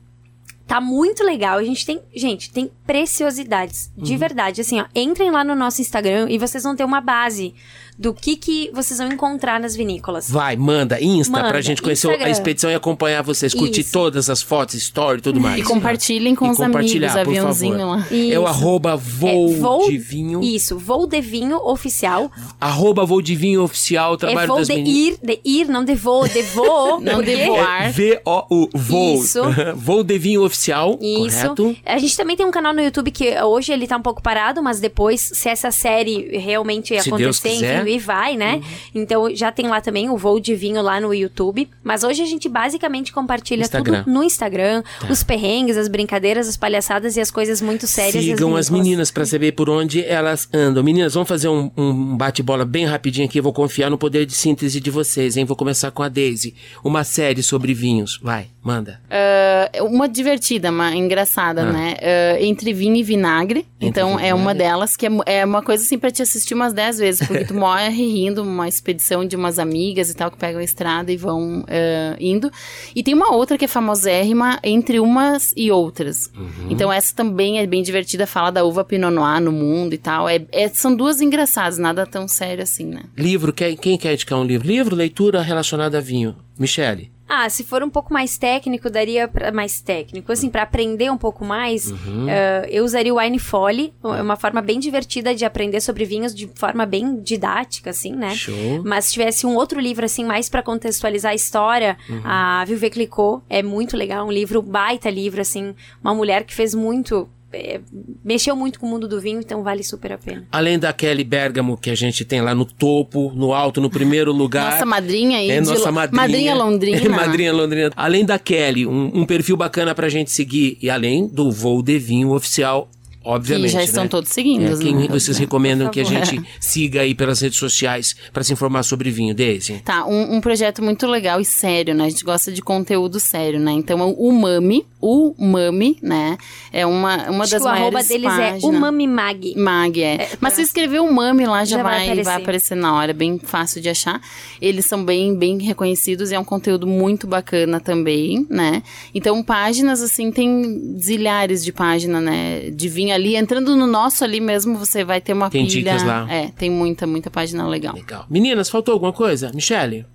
[0.67, 1.59] tá muito legal.
[1.59, 4.05] A gente tem, gente, tem preciosidades, Uhum.
[4.05, 4.61] de verdade.
[4.61, 7.55] Assim, ó, entrem lá no nosso Instagram e vocês vão ter uma base
[7.99, 10.29] do que que vocês vão encontrar nas vinícolas.
[10.31, 12.27] Vai, manda, Insta, Manda, pra gente conhecer Instagram.
[12.27, 13.93] a expedição e acompanhar vocês, curtir Isso.
[13.93, 15.61] todas as fotos, story e tudo mais.
[15.61, 18.07] E compartilhem com E os amigos, aviãozinho lá.
[18.11, 20.43] É o arroba voo, É, voo- de vinho.
[20.43, 22.31] Isso, voo de vinho oficial.
[22.61, 24.97] Arroba voo de vinho oficial, trabalho é voo das de meninas.
[24.99, 27.01] ir, de ir, não de voo, de voo.
[27.05, 27.87] Não de voar.
[27.87, 29.15] É V-O-U, voo.
[29.23, 29.41] Isso.
[29.77, 31.55] voo de vinho oficial, Isso.
[31.55, 31.77] correto?
[31.85, 34.63] A gente também tem um canal no YouTube que hoje ele tá um pouco parado,
[34.63, 37.81] mas depois, se essa série realmente Se Deus acontecer, quiser.
[37.83, 38.61] enfim, e vai, né?
[38.95, 41.69] Então já tem lá também o voo de vinho lá no YouTube.
[41.83, 44.05] Mas hoje a gente basicamente compartilha Instagram.
[44.05, 44.83] tudo no Instagram.
[45.11, 48.25] Os perrengues, as brincadeiras, as palhaçadas e as coisas muito sérias.
[48.25, 50.83] Sigam as meninas pra saber por onde elas andam.
[50.83, 53.39] Meninas, vamos fazer um, um bate-bola bem rapidinho aqui.
[53.39, 55.45] Eu vou confiar no poder de síntese de vocês, hein?
[55.45, 56.55] Vou começar com a Daisy.
[56.83, 58.19] Uma série sobre vinhos.
[58.23, 59.01] Vai, manda.
[59.11, 61.73] Ah, uma divertida, uma engraçada, Ah.
[61.73, 61.95] né?
[62.01, 63.67] Ah, entre vinho e vinagre.
[63.81, 64.59] então vinho e é uma vinagre.
[64.65, 67.55] delas que é, é uma coisa assim pra te assistir umas 10 vezes, porque tu
[67.75, 71.65] morre rindo, uma expedição de umas amigas e tal que pegam a estrada e vão
[71.69, 72.51] ah, indo.
[72.95, 76.31] E tem uma outra que é famosérrima entre umas e outras.
[76.37, 76.69] Uhum.
[76.71, 80.29] Então essa também é bem divertida, fala da uva Pinot Noir no mundo e tal.
[80.29, 83.03] É, é- são duas engraçadas, nada tão sério assim, né?
[83.17, 84.67] Livro, quem, quem quer indicar um livro?
[84.67, 86.37] Livro, leitura relacionada a vinho.
[86.59, 87.14] Michele.
[87.29, 90.31] Ah, se for um pouco mais técnico, daria pra, mais técnico.
[90.31, 92.29] Assim, pra aprender um pouco mais, Uhum.
[92.29, 93.95] eh, eu usaria o Wine Folly.
[94.05, 98.35] É uma forma bem divertida de aprender sobre vinhos de forma bem didática, assim, né?
[98.35, 98.83] Show.
[98.85, 102.21] Mas se tivesse um outro livro, assim, mais pra contextualizar a história, Uhum.
[102.25, 104.27] a Veuve Clicquot é muito legal.
[104.27, 105.75] Um livro, um baita livro, assim.
[106.03, 107.29] Uma mulher que fez muito...
[107.55, 107.81] eh,
[108.25, 110.47] mexeu muito com o mundo do vinho, então vale super a pena.
[110.51, 114.33] Além da Kelly Bergamo, que a gente tem lá no topo, no alto, no primeiro
[114.33, 114.73] lugar.
[114.73, 115.51] Nossa madrinha aí.
[115.51, 116.23] É nossa madrinha.
[116.23, 117.09] Madrinha Londrina.
[117.11, 117.91] madrinha Londrina.
[117.97, 120.79] Além da Kelly, um, um perfil bacana pra gente seguir.
[120.81, 122.89] E além do Voo de Vinho oficial,
[123.25, 123.67] obviamente.
[123.67, 124.09] Que já estão né?
[124.09, 124.75] todos seguindo.
[124.75, 125.09] É, quem né?
[125.09, 129.35] vocês recomendam que a gente siga aí pelas redes sociais pra se informar sobre vinho,
[129.35, 129.81] Daisy?
[129.85, 132.05] Tá, um, um projeto muito legal e sério, né?
[132.05, 133.73] A gente gosta de conteúdo sério, né?
[133.73, 136.37] Então, o Mami, o Mami, né?
[136.73, 138.63] É uma, uma Acho das o arroba maiores deles páginas.
[138.63, 139.55] é Umami Mag.
[139.57, 140.15] Mag, é.
[140.15, 142.43] É, Mas pra- se escrever o Mami lá, já, Já vai vai, vai, aparecer.
[142.43, 142.75] aparecer.
[142.77, 144.21] na hora, é bem fácil de achar.
[144.61, 148.83] Eles são bem, bem reconhecidos e é um conteúdo muito bacana também, né?
[149.15, 152.71] Então, páginas, assim, tem zilhares de página, né?
[152.71, 153.37] De vinho ali.
[153.37, 155.93] Entrando no nosso ali mesmo, você vai ter uma Tem pilha.
[155.93, 156.27] dicas lá.
[156.31, 157.95] É, tem muita, muita página legal.
[157.95, 158.27] Legal.
[158.29, 159.51] Meninas, faltou alguma coisa?
[159.55, 160.07] Michele?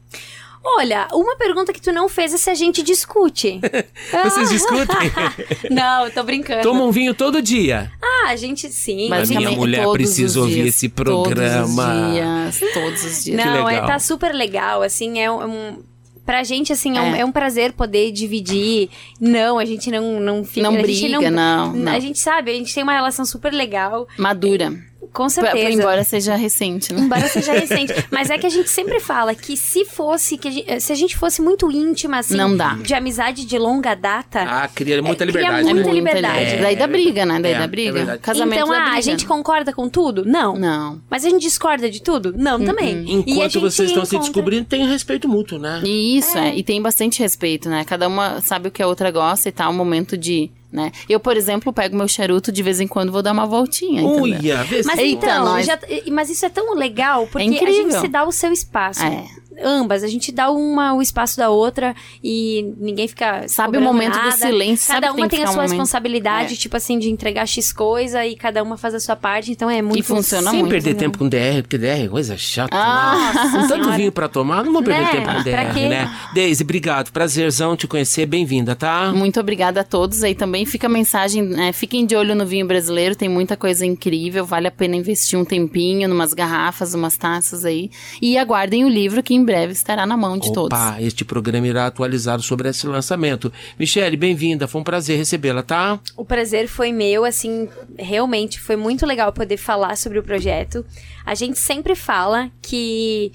[0.62, 3.62] Olha, uma pergunta que tu não fez é se a gente discute.
[4.24, 5.12] Vocês discutem?
[5.72, 6.62] não, eu tô brincando.
[6.62, 7.92] Tomam um vinho todo dia.
[8.02, 9.12] Ah, a gente sim.
[9.12, 11.86] A minha mulher todos precisa os ouvir dias, esse programa.
[11.86, 13.38] Todos os dias, todos os dias.
[13.38, 13.88] Não, é, legal.
[13.88, 15.82] tá super legal, assim, é um...
[16.30, 17.20] é Pra gente, assim, é, um, É.
[17.22, 18.90] é um prazer poder dividir.
[19.20, 20.62] Não, a gente não, não fica...
[20.70, 21.92] Não a gente briga, não, não.
[21.92, 24.72] A gente sabe, a gente tem uma relação super legal, Madura.
[25.14, 25.58] Com certeza.
[25.58, 27.02] pra- embora seja recente, né?
[27.02, 27.94] Embora seja recente.
[28.12, 30.96] Mas é que a gente sempre fala que se fosse, que a gente- se a
[30.96, 32.76] gente fosse muito íntima, assim, Não dá.
[32.76, 35.74] de amizade de longa data, Ah, cria muita É, cria liberdade.
[35.74, 35.94] muita né?
[35.96, 36.46] liberdade.
[36.56, 37.40] É, Daí dá briga, né?
[37.40, 37.92] Daí É, dá é briga.
[37.94, 38.20] verdade.
[38.20, 38.98] Casamento então, ah, briga.
[38.98, 40.26] a gente concorda com tudo?
[40.26, 40.56] Não.
[40.58, 41.02] Não.
[41.10, 42.34] Mas a gente discorda de tudo?
[42.38, 43.04] Não, também.
[43.08, 45.82] E a Enquanto vocês estão se encontra- descobrindo, tem respeito mútuo, né?
[45.84, 46.56] E isso, é.
[46.56, 47.84] E tem bastante respeito, né?
[47.86, 50.92] Cada uma sabe o que a outra gosta e tal, o momento de, né?
[51.08, 54.04] Eu, por exemplo, pego meu charuto, de vez em quando vou dar uma voltinha?
[54.06, 55.80] Uia, se- Mas Eita, então, já-
[56.12, 59.04] mas isso é tão legal, porque É a gente se dá o seu espaço.
[59.04, 59.26] É.
[59.64, 63.48] Ambas, a gente dá uma o espaço da outra e ninguém fica.
[63.48, 64.32] Sabe o momento do nada.
[64.32, 65.72] silêncio, sabe Cada tem uma que tem, a um sua momento.
[65.72, 66.58] responsabilidade, É.
[66.58, 69.82] tipo assim, de entregar X coisa e cada uma faz a sua parte, então é
[69.82, 71.00] muito funciona Sem muito, perder né?
[71.00, 72.70] tempo com DR, porque DR é coisa chata.
[72.76, 73.42] Ah, né?
[73.52, 73.98] Com tanto Senhora.
[73.98, 75.12] vinho pra tomar, não vou perder Né?
[75.12, 76.16] tempo com DR, né?
[76.34, 77.12] Deise, obrigado.
[77.12, 78.26] Prazerzão te conhecer.
[78.26, 79.12] Bem-vinda, tá?
[79.14, 80.66] Muito obrigada a todos aí também.
[80.66, 81.72] Fica a mensagem, né?
[81.74, 85.46] fiquem de olho no vinho brasileiro, tem muita coisa incrível, vale a pena investir um
[85.46, 87.90] tempinho numas garrafas, umas taças aí.
[88.22, 90.78] E aguardem o livro que em breve estará na mão de todos.
[90.78, 93.52] Opa, este programa irá atualizado sobre esse lançamento.
[93.80, 94.68] Michele, bem-vinda.
[94.68, 96.00] Foi um prazer recebê-la, tá?
[96.16, 100.86] O prazer foi meu, assim, realmente foi muito legal poder falar sobre o projeto.
[101.26, 103.32] A gente sempre fala que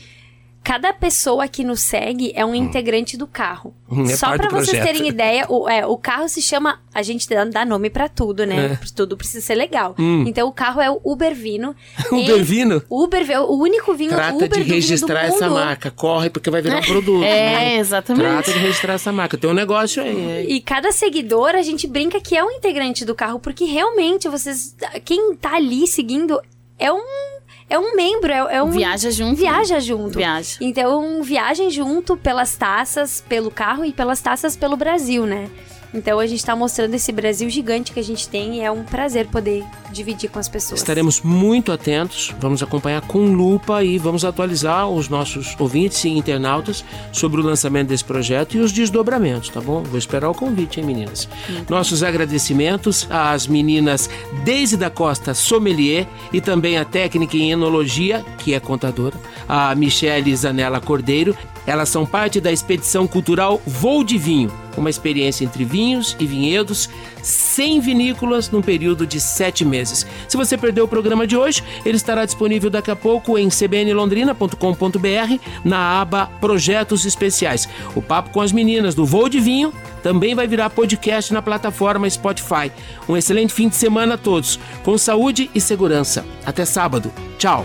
[0.65, 3.75] cada pessoa que nos segue é um integrante do carro.
[3.89, 4.83] Hum, é Só do vocês projeto.
[4.83, 6.81] terem ideia, o, é, o carro se chama.
[6.95, 8.79] A gente dá, nome pra tudo, né?
[8.83, 8.87] É.
[8.97, 9.95] Tudo precisa ser legal.
[9.99, 10.25] Hum.
[10.27, 11.77] Então o carro é o Uber Vino.
[12.11, 12.83] Uber Vino?
[12.89, 15.91] Uber, o único vinho Trata Uber de registrar essa marca.
[15.91, 17.23] Corre, porque vai virar um produto.
[17.23, 17.77] É, né?
[17.77, 18.25] exatamente.
[18.25, 19.37] Trata de registrar essa marca.
[19.37, 20.41] Tem um negócio aí.
[20.41, 20.47] hein?
[20.49, 24.75] E cada seguidor, a gente brinca que é um integrante do carro, porque realmente vocês.
[25.05, 26.41] Quem tá ali seguindo
[26.79, 27.34] é um.
[27.69, 28.71] É um membro, é, é um.
[28.71, 29.37] Viaja junto.
[29.37, 30.19] Viaja junto.
[30.19, 30.59] Viaja.
[30.61, 35.49] Então, viagem junto pelas taças, pelo carro e pelas taças pelo Brasil, né?
[35.95, 38.83] Então, a gente tá mostrando esse Brasil gigante que a gente tem e é um
[38.83, 40.81] prazer poder dividir com as pessoas.
[40.81, 46.85] Estaremos muito atentos, vamos acompanhar com lupa e vamos atualizar os nossos ouvintes e internautas
[47.13, 49.85] sobre o lançamento desse projeto e os desdobramentos, tá bom?
[49.85, 51.29] Vou esperar o convite, hein, meninas?
[51.69, 54.11] Nossos agradecimentos às meninas
[54.45, 59.15] Deise da Costa Sommelier e também a técnica em enologia, que é contadora,
[59.49, 61.37] a Michele Zanella Cordeiro.
[61.67, 66.89] Elas são parte da expedição cultural Voo de Vinho, uma experiência entre vinhos e vinhedos,
[67.23, 70.07] sem vinícolas, num período de sete meses.
[70.29, 75.39] Se você perdeu o programa de hoje, ele estará disponível daqui a pouco em cbnlondrina.com.br
[75.65, 77.69] na aba Projetos Especiais.
[77.95, 79.73] O papo com as meninas do Voo de Vinho
[80.03, 82.71] também vai virar podcast na plataforma Spotify.
[83.09, 86.25] Um excelente fim de semana a todos, com saúde e segurança.
[86.45, 87.11] Até sábado.
[87.39, 87.65] Tchau.